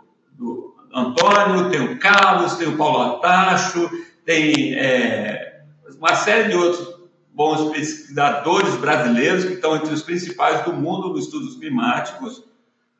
Antônio, 0.92 1.70
tem 1.70 1.80
o 1.80 1.98
Carlos, 1.98 2.54
tem 2.54 2.68
o 2.68 2.76
Paulo 2.76 3.16
Atacho, 3.16 3.90
tem 4.24 4.74
é, 4.74 5.62
uma 5.98 6.14
série 6.14 6.50
de 6.50 6.56
outros 6.56 6.92
bons 7.34 7.72
pesquisadores 7.72 8.76
brasileiros 8.76 9.44
que 9.44 9.54
estão 9.54 9.74
entre 9.76 9.92
os 9.92 10.02
principais 10.02 10.62
do 10.64 10.72
mundo 10.72 11.08
nos 11.08 11.24
estudos 11.24 11.56
climáticos, 11.56 12.44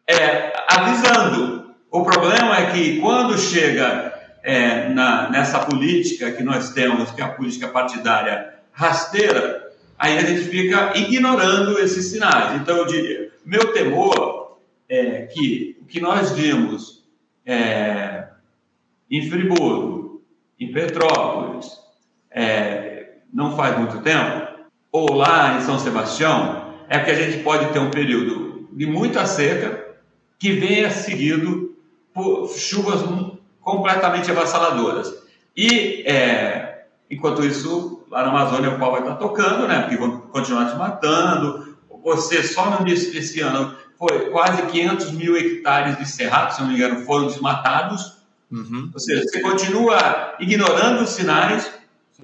é, 0.08 0.52
avisando. 0.68 1.74
O 1.90 2.02
problema 2.02 2.56
é 2.56 2.70
que 2.72 2.98
quando 3.00 3.36
chega 3.36 4.12
é, 4.42 4.88
na, 4.88 5.28
nessa 5.30 5.58
política 5.60 6.32
que 6.32 6.42
nós 6.42 6.70
temos, 6.70 7.10
que 7.10 7.20
é 7.20 7.24
a 7.24 7.28
política 7.28 7.68
partidária 7.68 8.54
rasteira, 8.72 9.70
aí 9.98 10.16
a 10.16 10.22
gente 10.22 10.48
fica 10.48 10.96
ignorando 10.96 11.78
esses 11.78 12.06
sinais. 12.06 12.60
Então, 12.60 12.76
eu 12.78 12.86
diria, 12.86 13.30
meu 13.44 13.72
temor 13.72 14.58
é 14.88 15.26
que 15.26 15.76
o 15.82 15.84
que 15.84 16.00
nós 16.00 16.32
vimos 16.32 17.01
é, 17.44 18.28
em 19.10 19.28
Friburgo, 19.28 20.22
em 20.58 20.72
Petrópolis, 20.72 21.78
é, 22.30 23.14
não 23.32 23.56
faz 23.56 23.78
muito 23.78 24.00
tempo, 24.00 24.48
ou 24.90 25.14
lá 25.14 25.56
em 25.56 25.62
São 25.62 25.78
Sebastião, 25.78 26.74
é 26.88 26.98
que 26.98 27.10
a 27.10 27.14
gente 27.14 27.42
pode 27.42 27.72
ter 27.72 27.78
um 27.78 27.90
período 27.90 28.68
de 28.72 28.86
muita 28.86 29.26
seca 29.26 29.96
que 30.38 30.52
venha 30.52 30.90
seguido 30.90 31.74
por 32.12 32.48
chuvas 32.48 33.00
completamente 33.60 34.30
avassaladoras. 34.30 35.12
E, 35.56 36.02
é, 36.06 36.86
enquanto 37.10 37.44
isso, 37.44 38.04
lá 38.10 38.22
na 38.22 38.30
Amazônia 38.30 38.70
o 38.70 38.78
pau 38.78 38.90
vai 38.90 39.00
estar 39.00 39.16
tocando, 39.16 39.66
né? 39.66 39.80
Porque 39.82 39.96
vão 39.96 40.20
continuar 40.22 40.70
te 40.70 40.76
matando. 40.76 41.76
Você, 42.02 42.42
só 42.42 42.70
no 42.70 42.86
início 42.86 43.12
desse 43.12 43.40
ano, 43.40 43.76
foi 44.02 44.30
quase 44.30 44.62
500 44.62 45.12
mil 45.12 45.36
hectares 45.36 45.96
de 45.96 46.08
cerrado, 46.08 46.52
se 46.52 46.60
não 46.60 46.68
me 46.68 46.74
engano, 46.74 47.04
foram 47.06 47.28
desmatados. 47.28 48.16
Uhum. 48.50 48.90
Ou 48.92 48.98
seja, 48.98 49.22
você 49.22 49.40
continua 49.40 50.34
ignorando 50.40 51.02
os 51.02 51.10
sinais, 51.10 51.70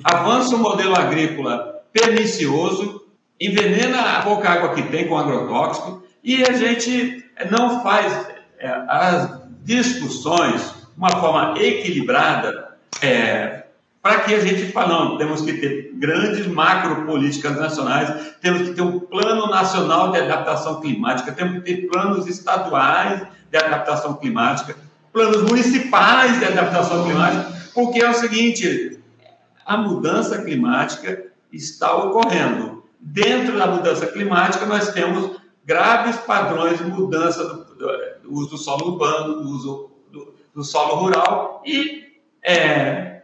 avança 0.03 0.57
o 0.57 0.59
modelo 0.59 0.99
agrícola 0.99 1.81
pernicioso, 1.93 3.07
envenena 3.41 4.19
a 4.19 4.23
pouca 4.23 4.51
água 4.51 4.75
que 4.75 4.83
tem 4.91 5.07
com 5.07 5.17
agrotóxico 5.17 6.03
e 6.25 6.43
a 6.43 6.53
gente 6.53 7.25
não 7.49 7.81
faz 7.81 8.27
é, 8.59 8.69
as 8.89 9.41
discussões 9.63 10.61
de 10.61 10.99
uma 10.99 11.11
forma 11.11 11.55
equilibrada 11.63 12.77
é, 13.01 13.67
para 14.03 14.21
que 14.21 14.35
a 14.35 14.41
gente 14.41 14.73
fale, 14.73 14.89
não, 14.93 15.19
temos 15.19 15.43
que 15.43 15.53
ter 15.55 15.93
grandes 15.95 16.47
macro 16.47 17.05
políticas 17.05 17.57
nacionais, 17.57 18.33
temos 18.41 18.69
que 18.69 18.75
ter 18.75 18.83
um 18.83 19.01
plano 19.01 19.49
nacional 19.49 20.13
de 20.13 20.19
adaptação 20.19 20.81
climática, 20.81 21.33
temos 21.33 21.55
que 21.55 21.61
ter 21.61 21.89
planos 21.89 22.27
estaduais 22.27 23.27
de 23.51 23.57
adaptação 23.57 24.15
climática, 24.15 24.77
planos 25.13 25.43
municipais 25.43 26.39
de 26.39 26.45
adaptação 26.45 27.05
climática, 27.05 27.53
porque 27.75 28.01
é 28.01 28.09
o 28.09 28.15
seguinte, 28.15 29.01
a 29.67 29.77
mudança 29.77 30.43
climática 30.43 31.25
está 31.53 31.95
ocorrendo. 31.97 32.85
Dentro 33.01 33.57
da 33.59 33.67
mudança 33.67 34.07
climática, 34.07 34.65
nós 34.67 34.93
temos 34.93 35.39
graves 35.65 36.17
padrões 36.19 36.79
de 36.79 36.85
mudança 36.85 37.45
do, 37.45 37.65
do 37.75 38.33
uso 38.33 38.51
do 38.51 38.59
solo 38.59 38.93
urbano, 38.93 39.43
do 39.43 39.49
uso 39.51 39.91
do, 40.11 40.35
do 40.55 40.65
solo 40.65 40.95
rural 40.97 41.63
e 41.67 42.07
é, 42.43 43.18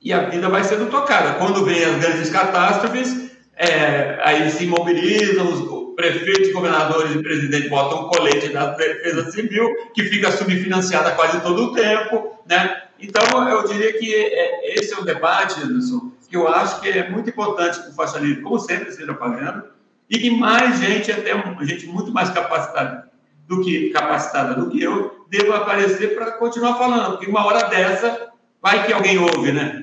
e 0.00 0.12
a 0.12 0.28
vida 0.28 0.48
vai 0.48 0.64
sendo 0.64 0.90
tocada. 0.90 1.34
Quando 1.34 1.64
vem 1.64 1.84
as 1.84 1.98
grandes 1.98 2.30
catástrofes, 2.30 3.30
é, 3.54 4.18
aí 4.24 4.50
se 4.50 4.66
mobilizam, 4.66 5.52
os 5.52 5.94
prefeitos, 5.94 6.52
governadores 6.52 7.14
e 7.14 7.22
presidentes 7.22 7.68
botam 7.68 8.08
colete 8.08 8.48
da 8.48 8.70
defesa 8.70 9.30
civil, 9.30 9.68
que 9.94 10.04
fica 10.04 10.32
subfinanciada 10.32 11.10
quase 11.12 11.40
todo 11.40 11.64
o 11.64 11.72
tempo, 11.74 12.38
né? 12.48 12.84
Então, 12.98 13.48
eu 13.48 13.66
diria 13.66 13.92
que 13.98 14.14
é, 14.14 14.78
esse 14.78 14.94
é 14.94 14.98
um 14.98 15.04
debate, 15.04 15.60
Anderson, 15.62 16.12
que 16.28 16.36
eu 16.36 16.48
acho 16.48 16.80
que 16.80 16.88
é 16.88 17.10
muito 17.10 17.28
importante 17.28 17.82
que 17.82 17.90
o 17.90 17.92
faixa 17.92 18.18
livre, 18.18 18.42
como 18.42 18.58
sempre, 18.58 18.88
esteja 18.88 19.14
fazendo, 19.14 19.64
e 20.08 20.18
que 20.18 20.30
mais 20.30 20.78
gente, 20.78 21.12
até 21.12 21.32
gente 21.64 21.86
muito 21.86 22.12
mais 22.12 22.30
capacitada 22.30 23.10
do 23.46 23.62
que, 23.62 23.90
capacitada 23.90 24.54
do 24.54 24.70
que 24.70 24.82
eu, 24.82 25.26
deva 25.28 25.56
aparecer 25.56 26.14
para 26.14 26.32
continuar 26.32 26.76
falando, 26.76 27.12
porque 27.12 27.30
uma 27.30 27.44
hora 27.44 27.68
dessa 27.68 28.30
vai 28.62 28.86
que 28.86 28.92
alguém 28.92 29.18
ouve, 29.18 29.52
né? 29.52 29.79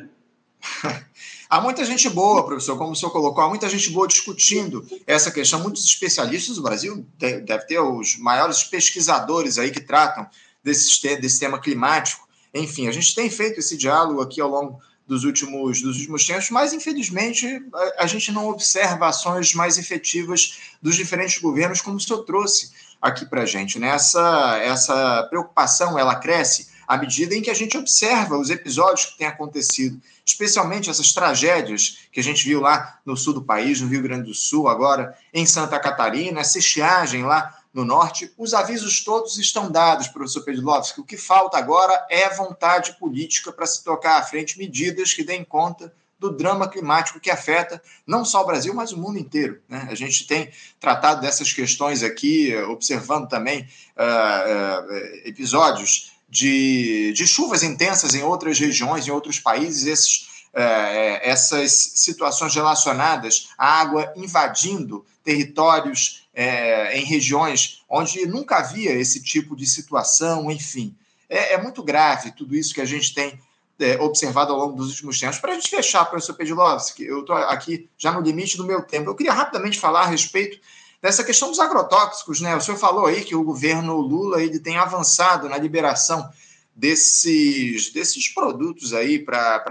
Há 1.50 1.62
muita 1.62 1.86
gente 1.86 2.10
boa, 2.10 2.46
professor, 2.46 2.78
como 2.78 2.92
o 2.92 2.96
senhor 2.96 3.10
colocou, 3.10 3.42
há 3.42 3.48
muita 3.48 3.70
gente 3.70 3.90
boa 3.90 4.06
discutindo 4.06 4.86
essa 5.08 5.32
questão. 5.32 5.62
Muitos 5.62 5.86
especialistas 5.86 6.58
do 6.58 6.62
Brasil 6.62 7.08
deve 7.18 7.60
ter 7.66 7.80
os 7.80 8.18
maiores 8.18 8.64
pesquisadores 8.64 9.58
aí 9.58 9.72
que 9.72 9.80
tratam 9.80 10.28
desse, 10.62 11.16
desse 11.22 11.40
tema 11.40 11.58
climático. 11.58 12.28
Enfim, 12.54 12.90
a 12.90 12.92
gente 12.92 13.16
tem 13.16 13.30
feito 13.30 13.62
esse 13.62 13.78
diálogo 13.78 14.22
aqui 14.22 14.42
ao 14.42 14.50
longo 14.50 14.82
dos 15.08 15.24
últimos, 15.24 15.82
dos 15.82 15.98
últimos 16.00 16.26
tempos, 16.26 16.50
mas 16.50 16.74
infelizmente 16.74 17.64
a, 17.74 18.04
a 18.04 18.08
gente 18.08 18.30
não 18.30 18.50
observa 18.50 19.08
ações 19.08 19.54
mais 19.54 19.78
efetivas 19.78 20.60
dos 20.82 20.98
diferentes 20.98 21.42
governos, 21.42 21.80
como 21.80 21.96
o 21.96 22.00
senhor 22.00 22.24
trouxe 22.24 22.72
aqui 23.02 23.26
para 23.26 23.44
a 23.44 23.46
gente. 23.46 23.80
Né? 23.80 23.88
Essa, 23.88 24.58
essa 24.62 25.24
preocupação 25.30 25.98
ela 25.98 26.16
cresce 26.16 26.68
à 26.86 26.98
medida 26.98 27.34
em 27.36 27.42
que 27.42 27.50
a 27.50 27.54
gente 27.54 27.78
observa 27.78 28.38
os 28.38 28.50
episódios 28.50 29.06
que 29.06 29.18
têm 29.18 29.28
acontecido, 29.28 30.02
especialmente 30.28 30.90
essas 30.90 31.14
tragédias 31.14 32.00
que 32.12 32.20
a 32.20 32.24
gente 32.24 32.44
viu 32.44 32.60
lá 32.60 33.00
no 33.06 33.16
sul 33.16 33.34
do 33.34 33.42
país, 33.42 33.80
no 33.80 33.88
Rio 33.88 34.02
Grande 34.02 34.28
do 34.28 34.34
Sul, 34.34 34.68
agora 34.68 35.18
em 35.34 35.46
Santa 35.46 35.80
Catarina, 35.80 36.42
essa 36.42 36.60
estiagem 36.60 37.24
lá 37.24 37.58
no 37.74 37.86
norte, 37.86 38.34
os 38.38 38.54
avisos 38.54 39.04
todos 39.06 39.38
estão 39.38 39.72
dados, 39.72 40.10
professor 40.10 40.42
Pedlovski. 40.42 41.00
O 41.00 41.06
que 41.06 41.16
falta 41.16 41.58
agora 41.58 42.06
é 42.10 42.30
vontade 42.36 42.98
política 43.00 43.54
para 43.54 43.66
se 43.66 43.84
tocar 43.84 44.18
à 44.18 44.24
frente 44.24 44.58
medidas 44.58 45.14
que 45.14 45.24
deem 45.24 45.46
conta 45.46 45.94
do 46.20 46.32
drama 46.32 46.68
climático 46.68 47.20
que 47.20 47.30
afeta 47.30 47.82
não 48.06 48.26
só 48.26 48.42
o 48.42 48.46
Brasil, 48.46 48.74
mas 48.74 48.92
o 48.92 48.98
mundo 48.98 49.20
inteiro. 49.20 49.62
Né? 49.70 49.88
A 49.90 49.96
gente 49.96 50.28
tem 50.28 50.50
tratado 50.80 51.22
dessas 51.22 51.54
questões 51.54 52.04
aqui, 52.04 52.54
observando 52.66 53.30
também 53.30 53.62
uh, 53.96 54.92
uh, 54.92 54.94
episódios 55.24 56.17
de, 56.30 57.14
de 57.14 57.26
chuvas 57.26 57.64
intensas 57.64 58.14
em 58.14 58.24
outras 58.24 58.60
regiões, 58.60 59.08
em 59.08 59.12
outros 59.12 59.40
países, 59.40 59.86
esses, 59.86 60.28
é, 60.54 61.30
essas 61.30 61.72
situações 61.96 62.54
relacionadas 62.54 63.50
à 63.58 63.80
água 63.80 64.12
invadindo 64.16 65.06
territórios 65.24 66.28
é, 66.34 66.98
em 66.98 67.04
regiões 67.04 67.84
onde 67.90 68.26
nunca 68.26 68.58
havia 68.58 68.92
esse 68.92 69.22
tipo 69.24 69.56
de 69.56 69.66
situação, 69.66 70.52
enfim. 70.52 70.96
É, 71.30 71.54
é 71.54 71.62
muito 71.62 71.82
grave 71.84 72.32
tudo 72.32 72.56
isso 72.56 72.74
que 72.74 72.82
a 72.82 72.86
gente 72.86 73.14
tem 73.14 73.40
é, 73.80 74.00
observado 74.00 74.52
ao 74.52 74.60
longo 74.60 74.76
dos 74.76 74.90
últimos 74.92 75.20
tempos. 75.20 75.40
Para 75.40 75.52
a 75.52 75.56
gente 75.56 75.70
fechar, 75.70 76.06
professor 76.06 76.34
Pedilovski, 76.34 77.04
eu 77.04 77.22
estou 77.22 77.36
aqui 77.36 77.90
já 77.98 78.12
no 78.12 78.22
limite 78.22 78.58
do 78.58 78.66
meu 78.66 78.82
tempo, 78.82 79.10
eu 79.10 79.16
queria 79.16 79.34
rapidamente 79.34 79.80
falar 79.80 80.02
a 80.02 80.08
respeito 80.08 80.60
dessa 81.02 81.24
questão 81.24 81.50
dos 81.50 81.60
agrotóxicos, 81.60 82.42
né? 82.42 82.56
O 82.56 82.62
senhor 82.62 82.78
falou 82.78 83.06
aí 83.06 83.24
que 83.24 83.36
o 83.36 83.44
governo 83.44 83.98
Lula 83.98 84.42
ele 84.42 84.60
tem 84.60 84.78
avançado 84.78 85.48
na 85.48 85.58
liberação 85.58 86.30
desses, 86.76 87.92
desses 87.92 88.30
produtos 88.30 88.94
aí 88.94 89.20
para 89.20 89.64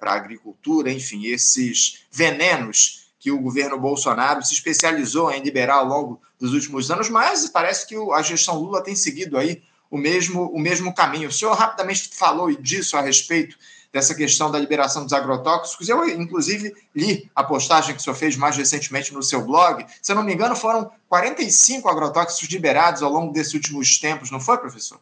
a 0.00 0.12
agricultura, 0.12 0.92
enfim, 0.92 1.26
esses 1.26 2.04
venenos 2.10 3.08
que 3.18 3.32
o 3.32 3.40
governo 3.40 3.78
Bolsonaro 3.78 4.44
se 4.44 4.54
especializou 4.54 5.30
em 5.32 5.42
liberar 5.42 5.76
ao 5.76 5.86
longo 5.86 6.22
dos 6.38 6.52
últimos 6.52 6.90
anos, 6.90 7.08
mas 7.08 7.48
parece 7.50 7.86
que 7.86 7.96
a 8.12 8.22
gestão 8.22 8.56
Lula 8.56 8.82
tem 8.82 8.94
seguido 8.94 9.36
aí 9.36 9.60
o 9.90 9.98
mesmo, 9.98 10.44
o 10.52 10.58
mesmo 10.60 10.94
caminho. 10.94 11.28
O 11.28 11.32
senhor 11.32 11.54
rapidamente 11.54 12.10
falou 12.12 12.54
disso 12.54 12.96
a 12.96 13.00
respeito 13.00 13.56
dessa 13.92 14.14
questão 14.14 14.50
da 14.50 14.58
liberação 14.58 15.04
dos 15.04 15.12
agrotóxicos. 15.12 15.88
Eu, 15.88 16.06
inclusive, 16.08 16.74
li 16.94 17.30
a 17.34 17.42
postagem 17.42 17.94
que 17.94 18.00
o 18.00 18.04
senhor 18.04 18.16
fez 18.16 18.36
mais 18.36 18.56
recentemente 18.56 19.12
no 19.14 19.22
seu 19.22 19.44
blog. 19.44 19.84
Se 20.02 20.12
eu 20.12 20.16
não 20.16 20.22
me 20.22 20.34
engano, 20.34 20.54
foram 20.54 20.90
45 21.08 21.88
agrotóxicos 21.88 22.48
liberados 22.50 23.02
ao 23.02 23.10
longo 23.10 23.32
desses 23.32 23.54
últimos 23.54 23.98
tempos, 23.98 24.30
não 24.30 24.40
foi, 24.40 24.58
professor? 24.58 25.00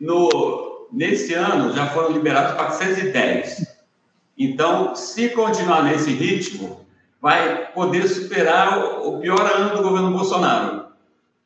No, 0.00 0.88
nesse 0.92 1.34
ano 1.34 1.72
já 1.74 1.88
foram 1.90 2.12
liberados 2.12 2.54
410. 2.54 3.66
Então, 4.36 4.94
se 4.94 5.30
continuar 5.30 5.82
nesse 5.82 6.10
ritmo, 6.10 6.86
vai 7.20 7.72
poder 7.72 8.08
superar 8.08 8.78
o 9.04 9.18
pior 9.20 9.40
ano 9.40 9.76
do 9.76 9.82
governo 9.82 10.12
Bolsonaro. 10.12 10.86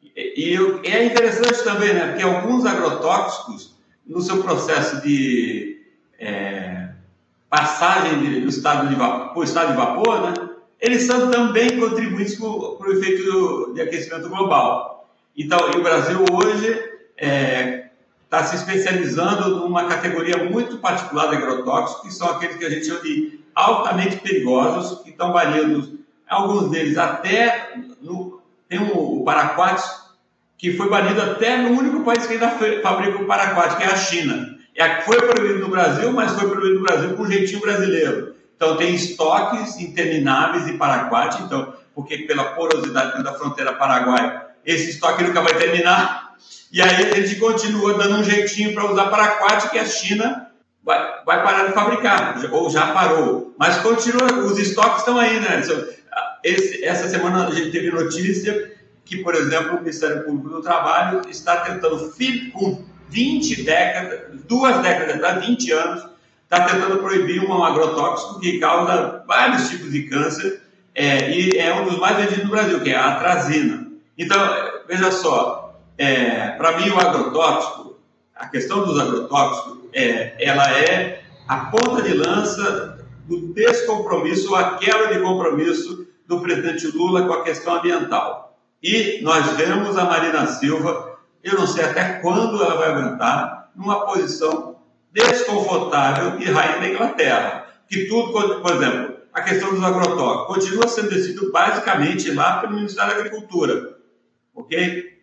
E, 0.02 0.54
e 0.54 0.88
é 0.90 1.04
interessante 1.04 1.64
também, 1.64 1.94
né? 1.94 2.08
Porque 2.08 2.22
alguns 2.22 2.66
agrotóxicos, 2.66 3.74
no 4.06 4.20
seu 4.20 4.42
processo 4.42 5.00
de 5.00 5.71
é, 6.22 6.90
passagem 7.50 8.20
de, 8.20 8.40
do 8.40 8.48
estado 8.48 8.88
de 8.88 8.94
vapor, 8.94 9.44
estado 9.44 9.72
de 9.72 9.76
vapor, 9.76 10.20
né, 10.22 10.34
eles 10.80 11.02
são 11.02 11.30
também 11.30 11.78
contribuintes 11.78 12.36
para 12.36 12.48
o 12.88 12.92
efeito 12.92 13.24
do, 13.24 13.74
de 13.74 13.82
aquecimento 13.82 14.28
global. 14.28 15.08
Então, 15.36 15.58
o 15.76 15.82
Brasil 15.82 16.24
hoje 16.32 16.68
está 16.68 17.26
é, 17.26 17.82
está 18.24 18.44
se 18.44 18.56
especializando 18.56 19.56
numa 19.56 19.84
categoria 19.84 20.42
muito 20.44 20.78
particular 20.78 21.28
de 21.28 21.36
agrotóxicos, 21.36 22.02
que 22.02 22.14
são 22.14 22.30
aqueles 22.30 22.56
que 22.56 22.64
a 22.64 22.70
gente 22.70 22.86
chama 22.86 23.02
de 23.02 23.40
altamente 23.54 24.16
perigosos, 24.16 25.02
que 25.02 25.10
estão 25.10 25.34
variando, 25.34 25.98
alguns 26.26 26.70
deles 26.70 26.96
até 26.96 27.74
no, 28.00 28.40
tem 28.70 28.78
um, 28.78 29.20
o 29.20 29.22
paraquat, 29.22 29.82
que 30.56 30.72
foi 30.72 30.88
banido 30.88 31.20
até 31.20 31.58
no 31.58 31.78
único 31.78 32.02
país 32.04 32.26
que 32.26 32.32
ainda 32.32 32.48
fabrica 32.82 33.20
o 33.20 33.26
paraquat, 33.26 33.76
que 33.76 33.82
é 33.82 33.86
a 33.86 33.96
China. 33.96 34.58
É, 34.76 35.02
foi 35.02 35.16
proibido 35.16 35.60
no 35.60 35.68
Brasil, 35.68 36.12
mas 36.12 36.32
foi 36.32 36.48
proibido 36.48 36.80
no 36.80 36.82
Brasil 36.82 37.14
com 37.14 37.22
um 37.22 37.30
jeitinho 37.30 37.60
brasileiro. 37.60 38.34
Então 38.56 38.76
tem 38.76 38.94
estoques 38.94 39.78
intermináveis 39.78 40.64
de 40.66 40.74
paraquat, 40.74 41.42
então, 41.42 41.74
porque 41.94 42.18
pela 42.18 42.44
porosidade 42.54 43.22
da 43.22 43.34
fronteira 43.34 43.72
paraguaia, 43.74 44.46
esse 44.64 44.90
estoque 44.90 45.24
nunca 45.24 45.42
vai 45.42 45.54
terminar. 45.54 46.36
E 46.72 46.80
aí 46.80 47.10
a 47.10 47.14
gente 47.16 47.36
continua 47.36 47.94
dando 47.94 48.20
um 48.20 48.24
jeitinho 48.24 48.72
para 48.72 48.90
usar 48.90 49.06
paraquat 49.06 49.68
que 49.68 49.78
a 49.78 49.84
China 49.84 50.50
vai, 50.82 51.22
vai 51.24 51.42
parar 51.42 51.66
de 51.66 51.72
fabricar, 51.72 52.40
ou 52.50 52.70
já 52.70 52.88
parou. 52.92 53.54
Mas 53.58 53.78
continua, 53.78 54.32
os 54.44 54.58
estoques 54.58 55.00
estão 55.00 55.18
aí, 55.18 55.38
né? 55.40 55.62
Esse, 56.42 56.84
essa 56.84 57.08
semana 57.08 57.48
a 57.48 57.50
gente 57.50 57.70
teve 57.70 57.90
notícia 57.90 58.72
que, 59.04 59.18
por 59.18 59.34
exemplo, 59.34 59.76
o 59.76 59.80
Ministério 59.80 60.24
Público 60.24 60.48
do 60.48 60.62
Trabalho 60.62 61.22
está 61.28 61.58
tentando, 61.58 62.12
com 62.52 62.84
20 63.12 63.62
décadas, 63.62 64.20
duas 64.48 64.78
décadas, 64.78 65.22
há 65.22 65.32
20 65.38 65.72
anos, 65.72 66.06
está 66.44 66.64
tentando 66.64 66.98
proibir 66.98 67.44
um 67.44 67.62
agrotóxico 67.62 68.40
que 68.40 68.58
causa 68.58 69.22
vários 69.26 69.68
tipos 69.68 69.92
de 69.92 70.04
câncer 70.04 70.62
é, 70.94 71.30
e 71.30 71.58
é 71.58 71.74
um 71.74 71.84
dos 71.84 71.98
mais 71.98 72.16
vendidos 72.16 72.44
no 72.44 72.50
Brasil, 72.50 72.80
que 72.80 72.90
é 72.90 72.96
a 72.96 73.12
atrazina. 73.12 73.86
Então, 74.18 74.38
veja 74.86 75.10
só, 75.10 75.78
é, 75.96 76.50
para 76.50 76.78
mim 76.78 76.90
o 76.90 76.98
agrotóxico, 76.98 77.96
a 78.34 78.48
questão 78.48 78.84
dos 78.84 78.98
agrotóxicos, 79.00 79.78
é, 79.92 80.34
ela 80.38 80.70
é 80.70 81.22
a 81.48 81.56
ponta 81.66 82.02
de 82.02 82.14
lança 82.14 82.98
do 83.26 83.52
descompromisso, 83.52 84.54
a 84.54 84.76
quebra 84.76 85.14
de 85.14 85.20
compromisso 85.20 86.06
do 86.26 86.40
presidente 86.40 86.86
Lula 86.88 87.26
com 87.26 87.34
a 87.34 87.42
questão 87.42 87.74
ambiental. 87.76 88.58
E 88.82 89.20
nós 89.22 89.46
vemos 89.56 89.96
a 89.96 90.04
Marina 90.04 90.46
Silva, 90.46 91.11
eu 91.42 91.58
não 91.58 91.66
sei 91.66 91.84
até 91.84 92.20
quando 92.20 92.62
ela 92.62 92.76
vai 92.76 92.90
aguentar, 92.90 93.70
numa 93.74 94.06
posição 94.06 94.76
desconfortável 95.12 96.38
de 96.38 96.44
rainha 96.46 96.80
da 96.80 96.88
Inglaterra. 96.88 97.66
Que 97.88 98.06
tudo, 98.06 98.60
por 98.60 98.72
exemplo, 98.72 99.16
a 99.32 99.40
questão 99.42 99.74
dos 99.74 99.82
agrotóxicos 99.82 100.46
continua 100.46 100.88
sendo 100.88 101.10
decidido 101.10 101.50
basicamente 101.50 102.30
lá 102.32 102.60
pelo 102.60 102.74
Ministério 102.74 103.12
da 103.12 103.18
Agricultura, 103.18 103.96
ok? 104.54 105.20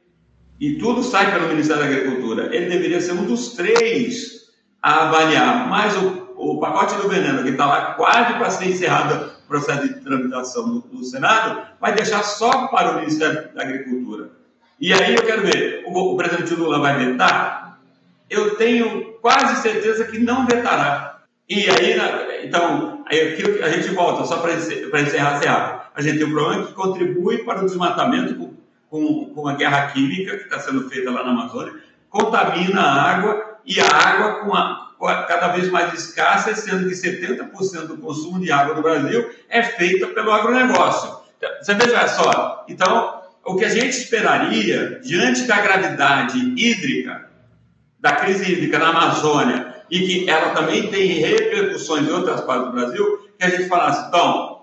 E 0.60 0.77
tudo 0.77 1.03
sai 1.03 1.32
pelo 1.32 1.47
Ministério 1.47 1.84
da 1.84 1.89
Agricultura. 1.89 2.53
Ele 2.53 2.69
deveria 2.69 2.99
ser 2.99 3.13
um 3.13 3.23
dos 3.23 3.53
três 3.53 4.49
a 4.82 5.08
avaliar, 5.08 5.67
mas 5.69 5.95
o, 5.95 6.34
o 6.36 6.60
pacote 6.60 6.95
do 6.95 7.08
veneno, 7.08 7.43
que 7.43 7.49
está 7.49 7.65
lá 7.65 7.93
quase 7.93 8.34
para 8.34 8.49
ser 8.49 8.69
encerrado 8.69 9.32
o 9.43 9.47
processo 9.47 9.88
de 9.88 10.01
tramitação 10.01 10.84
no, 10.91 11.03
Senado, 11.03 11.67
vai 11.79 11.93
deixar 11.93 12.23
só 12.23 12.67
para 12.67 12.91
o 12.91 12.95
Ministério 12.99 13.53
da 13.53 13.63
Agricultura. 13.63 14.32
E 14.80 14.94
aí 14.94 15.15
eu 15.15 15.24
quero 15.24 15.42
ver, 15.42 15.84
o, 15.86 16.13
o 16.13 16.18
presidente 16.18 16.54
Lula 16.56 16.80
vai 16.80 16.98
vetar? 16.98 17.80
Eu 18.30 18.56
tenho 18.56 19.13
quase 19.22 19.62
certeza 19.62 20.06
que 20.06 20.20
não 20.20 20.46
vetará. 20.46 21.20
E 21.50 21.70
aí, 21.70 21.98
então, 22.44 23.04
aí 23.08 23.62
a 23.63 23.70
gente 23.70 23.89
volta, 23.89 24.24
só 24.24 24.38
para 24.38 24.54
encerrar, 24.54 25.38
encerrar. 25.38 25.92
A 25.96 26.02
gente 26.02 26.20
tem 26.20 26.28
um 26.28 26.32
programa 26.32 26.65
que 26.68 26.74
contribui 26.74 27.39
para 27.39 27.62
o 27.62 27.65
desmatamento 27.65 28.36
com, 28.36 28.54
com, 28.89 29.34
com 29.34 29.48
a 29.48 29.56
guerra 29.56 29.88
química 29.88 30.38
que 30.38 30.44
está 30.44 30.60
sendo 30.60 30.88
feita 30.88 31.12
lá 31.12 31.24
na 31.24 31.32
Amazônia, 31.32 31.74
contamina 32.10 32.82
a 32.82 33.02
água 33.02 33.60
e 33.65 33.82
a 33.82 33.88
água 33.88 34.46
com 34.46 34.56
a, 34.56 35.24
cada 35.24 35.50
vez 35.50 35.70
mais 35.70 35.94
escassa, 35.94 36.54
sendo 36.56 36.88
que 36.88 36.96
70% 36.96 37.88
do 37.88 37.98
consumo 37.98 38.39
de 38.39 38.52
água 38.52 38.76
do 38.76 38.82
Brasil 38.82 39.30
é 39.50 39.63
feita 39.63 40.08
pelo 40.08 40.32
agronegócio. 40.32 41.20
Você 41.62 41.74
veja 41.74 42.08
só, 42.08 42.65
então, 42.68 43.18
o 43.45 43.56
que 43.56 43.65
a 43.65 43.69
gente 43.69 43.89
esperaria 43.89 44.99
diante 45.04 45.43
da 45.43 45.60
gravidade 45.60 46.38
hídrica, 46.58 47.30
da 47.99 48.13
crise 48.13 48.52
hídrica 48.52 48.80
na 48.80 48.89
Amazônia, 48.89 49.84
e 49.89 49.99
que 50.02 50.30
ela 50.30 50.52
também 50.52 50.88
tem 50.88 51.08
repercussões 51.19 52.08
em 52.08 52.12
outras 52.12 52.41
partes 52.41 52.67
do 52.67 52.73
Brasil, 52.73 53.30
que 53.38 53.45
a 53.45 53.49
gente 53.49 53.67
falasse, 53.67 54.08
então, 54.08 54.62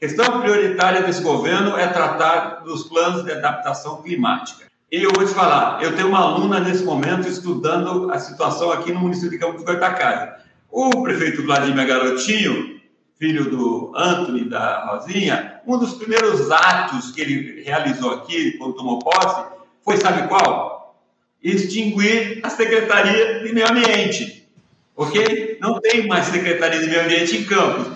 questão 0.00 0.40
prioritária 0.40 1.02
desse 1.02 1.22
governo 1.22 1.76
é 1.76 1.86
tratar 1.86 2.62
dos 2.64 2.84
planos 2.84 3.24
de 3.24 3.32
adaptação 3.32 4.02
climática. 4.02 4.66
E 4.90 5.02
eu 5.02 5.12
vou 5.14 5.24
te 5.24 5.34
falar, 5.34 5.82
eu 5.82 5.94
tenho 5.94 6.08
uma 6.08 6.20
aluna 6.20 6.60
nesse 6.60 6.82
momento 6.82 7.28
estudando 7.28 8.10
a 8.10 8.18
situação 8.18 8.72
aqui 8.72 8.90
no 8.90 9.00
município 9.00 9.30
de 9.30 9.38
Campos 9.38 9.60
do 9.60 9.66
Goitacazes. 9.66 10.42
O 10.70 11.02
prefeito 11.02 11.42
Vladimir 11.42 11.86
Garotinho, 11.86 12.80
filho 13.18 13.50
do 13.50 13.92
Anthony 13.94 14.48
da 14.48 14.86
Rosinha, 14.86 15.57
um 15.68 15.78
dos 15.78 15.94
primeiros 15.94 16.50
atos 16.50 17.10
que 17.10 17.20
ele 17.20 17.62
realizou 17.62 18.14
aqui, 18.14 18.56
quando 18.56 18.74
tomou 18.74 18.98
posse, 18.98 19.44
foi 19.84 19.98
sabe 19.98 20.26
qual? 20.26 20.96
Extinguir 21.42 22.40
a 22.42 22.48
Secretaria 22.48 23.40
de 23.40 23.52
Meio 23.52 23.70
Ambiente. 23.70 24.48
Ok? 24.96 25.58
Não 25.60 25.78
tem 25.78 26.06
mais 26.06 26.26
Secretaria 26.26 26.80
de 26.80 26.88
Meio 26.88 27.02
Ambiente 27.02 27.36
em 27.36 27.44
Campos. 27.44 27.86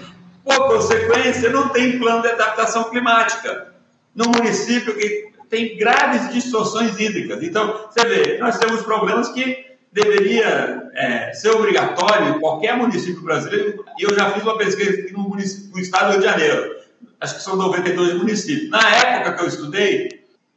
Por 0.44 0.68
consequência, 0.68 1.48
não 1.48 1.70
tem 1.70 1.98
plano 1.98 2.22
de 2.22 2.28
adaptação 2.28 2.84
climática. 2.90 3.72
No 4.14 4.26
município 4.26 4.94
que 4.94 5.32
tem 5.48 5.76
graves 5.76 6.32
distorções 6.32 6.98
hídricas. 7.00 7.42
Então, 7.42 7.88
você 7.90 8.06
vê, 8.06 8.38
nós 8.38 8.58
temos 8.58 8.82
problemas 8.82 9.30
que 9.30 9.72
deveria 9.92 10.90
é, 10.94 11.32
ser 11.32 11.50
obrigatório 11.50 12.36
em 12.36 12.40
qualquer 12.40 12.76
município 12.76 13.22
brasileiro, 13.22 13.84
e 13.98 14.02
eu 14.02 14.14
já 14.14 14.30
fiz 14.30 14.42
uma 14.42 14.56
pesquisa 14.56 14.90
aqui 14.90 15.12
no, 15.12 15.28
no 15.28 15.78
estado 15.78 16.06
do 16.06 16.12
Rio 16.12 16.20
de 16.20 16.26
Janeiro, 16.26 16.81
acho 17.22 17.36
que 17.36 17.42
são 17.42 17.56
92 17.56 18.14
municípios. 18.14 18.70
Na 18.70 18.96
época 18.96 19.34
que 19.34 19.42
eu 19.44 19.48
estudei, 19.48 20.08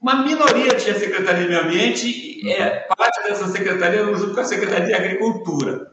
uma 0.01 0.23
minoria 0.23 0.75
tinha 0.75 0.97
Secretaria 0.97 1.43
de 1.43 1.49
Meio 1.49 1.61
Ambiente, 1.61 2.07
e 2.07 2.51
é, 2.51 2.87
parte 2.97 3.23
dessa 3.23 3.47
secretaria 3.47 4.01
era 4.01 4.13
junto 4.15 4.33
com 4.33 4.41
a 4.41 4.45
Secretaria 4.45 4.87
de 4.87 4.93
Agricultura. 4.93 5.91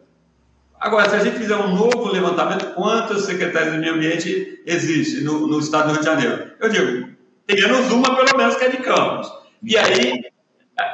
Agora, 0.80 1.08
se 1.08 1.16
a 1.16 1.18
gente 1.20 1.38
fizer 1.38 1.56
um 1.56 1.74
novo 1.74 2.08
levantamento, 2.08 2.74
quantas 2.74 3.24
secretarias 3.24 3.74
de 3.74 3.78
meio 3.78 3.94
ambiente 3.94 4.61
existem 4.66 5.22
no, 5.22 5.46
no 5.46 5.61
estado 5.61 5.88
do 5.88 5.92
Rio 5.92 6.00
de 6.00 6.06
Janeiro? 6.06 6.50
Eu 6.58 6.68
digo, 6.68 7.08
menos 7.48 7.92
uma, 7.92 8.16
pelo 8.16 8.37
menos, 8.37 8.56
que 8.56 8.64
é 8.64 8.68
de 8.68 8.78
campos. 8.78 9.30
E 9.62 9.76
aí, 9.76 10.24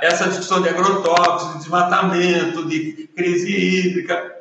essa 0.03 0.29
discussão 0.29 0.61
de 0.61 0.69
agrotóxicos, 0.69 1.55
de 1.55 1.59
desmatamento, 1.61 2.69
de 2.69 3.09
crise 3.17 3.51
hídrica, 3.51 4.38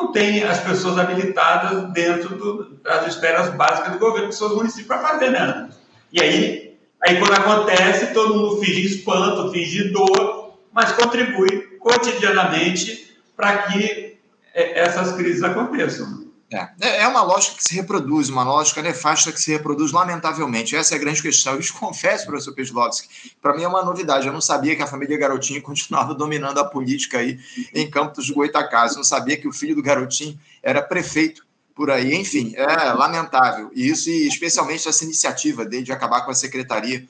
não 0.00 0.12
tem 0.12 0.42
as 0.42 0.60
pessoas 0.60 0.98
habilitadas 0.98 1.92
dentro 1.92 2.34
do, 2.36 2.74
das 2.82 3.06
esferas 3.08 3.50
básicas 3.54 3.92
do 3.92 3.98
governo, 3.98 4.28
que 4.28 4.34
são 4.34 4.48
os 4.48 4.54
municípios, 4.54 4.86
para 4.86 4.98
fazer 4.98 5.30
nada. 5.30 5.68
E 6.12 6.22
aí, 6.22 6.78
aí, 7.02 7.18
quando 7.18 7.34
acontece, 7.34 8.12
todo 8.14 8.34
mundo 8.34 8.60
finge 8.60 8.86
espanto, 8.86 9.52
finge 9.52 9.90
dor, 9.90 10.54
mas 10.72 10.92
contribui 10.92 11.78
cotidianamente 11.78 13.14
para 13.36 13.58
que 13.58 14.18
é, 14.54 14.80
essas 14.80 15.12
crises 15.12 15.42
aconteçam. 15.42 16.29
É. 16.52 16.68
é, 16.80 17.02
é 17.02 17.08
uma 17.08 17.22
lógica 17.22 17.56
que 17.56 17.62
se 17.62 17.74
reproduz, 17.74 18.28
uma 18.28 18.42
lógica 18.42 18.82
nefasta 18.82 19.30
que 19.30 19.40
se 19.40 19.52
reproduz 19.52 19.92
lamentavelmente. 19.92 20.74
Essa 20.74 20.94
é 20.94 20.96
a 20.96 21.00
grande 21.00 21.22
questão. 21.22 21.54
Eu 21.54 21.60
confesso, 21.78 22.26
professor 22.26 22.52
Peslovski, 22.52 23.08
para 23.40 23.54
mim 23.54 23.62
é 23.62 23.68
uma 23.68 23.84
novidade. 23.84 24.26
Eu 24.26 24.32
não 24.32 24.40
sabia 24.40 24.74
que 24.74 24.82
a 24.82 24.86
família 24.86 25.16
Garotinho 25.16 25.62
continuava 25.62 26.12
dominando 26.14 26.58
a 26.58 26.64
política 26.64 27.18
aí 27.18 27.38
em 27.72 27.88
Campos 27.88 28.26
do 28.26 28.34
Goitacazes. 28.34 28.96
Não 28.96 29.04
sabia 29.04 29.36
que 29.36 29.46
o 29.46 29.52
filho 29.52 29.76
do 29.76 29.82
Garotinho 29.82 30.38
era 30.62 30.82
prefeito 30.82 31.46
por 31.74 31.90
aí. 31.90 32.14
Enfim, 32.14 32.52
é 32.56 32.92
lamentável. 32.92 33.70
E 33.72 33.88
isso, 33.88 34.10
e 34.10 34.26
especialmente 34.26 34.88
essa 34.88 35.04
iniciativa 35.04 35.64
dele 35.64 35.84
de 35.84 35.92
acabar 35.92 36.22
com 36.22 36.32
a 36.32 36.34
secretaria 36.34 37.06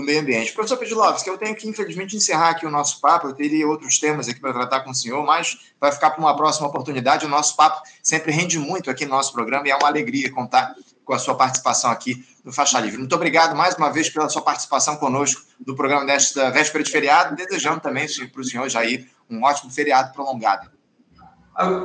do 0.00 0.06
meio 0.06 0.20
ambiente. 0.20 0.52
Professor 0.52 0.76
Pedlovski, 0.76 1.28
eu 1.28 1.38
tenho 1.38 1.54
que, 1.54 1.68
infelizmente, 1.68 2.16
encerrar 2.16 2.50
aqui 2.50 2.66
o 2.66 2.70
nosso 2.70 3.00
papo. 3.00 3.28
Eu 3.28 3.32
teria 3.32 3.66
outros 3.66 3.98
temas 3.98 4.28
aqui 4.28 4.40
para 4.40 4.52
tratar 4.52 4.80
com 4.80 4.90
o 4.90 4.94
senhor, 4.94 5.24
mas 5.24 5.58
vai 5.80 5.92
ficar 5.92 6.10
para 6.10 6.20
uma 6.20 6.34
próxima 6.36 6.66
oportunidade. 6.66 7.26
O 7.26 7.28
nosso 7.28 7.54
papo 7.56 7.82
sempre 8.02 8.32
rende 8.32 8.58
muito 8.58 8.90
aqui 8.90 9.04
no 9.04 9.12
nosso 9.12 9.32
programa 9.32 9.68
e 9.68 9.70
é 9.70 9.76
uma 9.76 9.88
alegria 9.88 10.30
contar 10.30 10.74
com 11.04 11.12
a 11.12 11.18
sua 11.18 11.34
participação 11.34 11.90
aqui 11.90 12.24
no 12.44 12.52
Faixa 12.52 12.78
Livre. 12.78 12.98
Muito 12.98 13.14
obrigado 13.14 13.54
mais 13.56 13.74
uma 13.74 13.90
vez 13.90 14.08
pela 14.08 14.28
sua 14.28 14.42
participação 14.42 14.96
conosco 14.96 15.42
no 15.66 15.74
programa 15.74 16.06
desta 16.06 16.50
véspera 16.50 16.84
de 16.84 16.90
feriado, 16.90 17.34
desejando 17.34 17.80
também 17.80 18.06
para 18.30 18.40
o 18.40 18.44
senhor 18.44 18.68
Jair 18.68 19.08
um 19.28 19.42
ótimo 19.42 19.70
feriado 19.70 20.12
prolongado. 20.12 20.70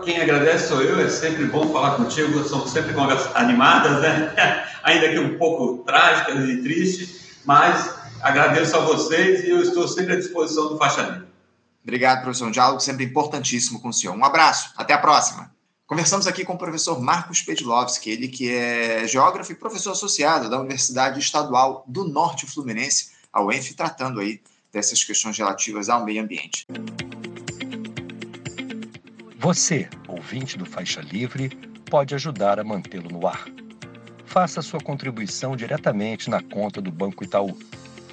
Quem 0.04 0.21
agradece 0.21 0.69
sou 0.69 0.82
eu, 0.82 0.99
é 0.99 1.10
sempre 1.10 1.45
bom 1.45 1.71
falar 1.73 1.95
contigo, 1.95 2.47
são 2.47 2.65
sempre 2.65 2.93
conversas 2.93 3.36
animadas, 3.36 3.99
né? 4.01 4.32
ainda 4.84 5.10
que 5.10 5.19
um 5.19 5.38
pouco 5.38 5.84
trágicas 5.84 6.47
e 6.47 6.62
tristes, 6.62 7.39
mas 7.43 7.93
agradeço 8.25 8.75
a 8.75 8.79
vocês 8.79 9.43
e 9.43 9.49
eu 9.49 9.61
estou 9.61 9.88
sempre 9.88 10.13
à 10.13 10.15
disposição 10.15 10.67
do 10.67 10.77
Faixa 10.79 11.03
Livre. 11.03 11.27
Obrigado, 11.83 12.23
professor. 12.23 12.47
Um 12.47 12.51
diálogo 12.51 12.79
sempre 12.79 13.05
importantíssimo 13.05 13.79
com 13.79 13.89
o 13.89 13.93
senhor. 13.93 14.17
Um 14.17 14.25
abraço, 14.25 14.73
até 14.75 14.93
a 14.93 14.97
próxima. 14.97 15.53
Conversamos 15.85 16.25
aqui 16.25 16.43
com 16.43 16.53
o 16.53 16.57
professor 16.57 16.99
Marcos 16.99 17.43
Pedlovski, 17.43 18.09
ele 18.09 18.27
que 18.27 18.51
é 18.51 19.07
geógrafo 19.07 19.51
e 19.51 19.55
professor 19.55 19.91
associado 19.91 20.49
da 20.49 20.59
Universidade 20.59 21.19
Estadual 21.19 21.85
do 21.88 22.03
Norte 22.03 22.47
Fluminense, 22.47 23.11
a 23.31 23.43
UENF, 23.43 23.75
tratando 23.75 24.19
aí 24.19 24.41
dessas 24.73 25.03
questões 25.03 25.38
relativas 25.38 25.88
ao 25.88 26.03
meio 26.03 26.23
ambiente. 26.23 26.65
Você, 29.38 29.88
ouvinte 30.07 30.57
do 30.57 30.65
Faixa 30.65 31.01
Livre, 31.01 31.49
pode 31.88 32.15
ajudar 32.15 32.59
a 32.59 32.63
mantê-lo 32.63 33.09
no 33.11 33.27
ar. 33.27 33.45
Faça 34.25 34.63
sua 34.63 34.79
contribuição 34.79 35.55
diretamente 35.55 36.27
na 36.31 36.41
conta 36.41 36.81
do 36.81 36.91
Banco 36.91 37.23
Itaú, 37.23 37.55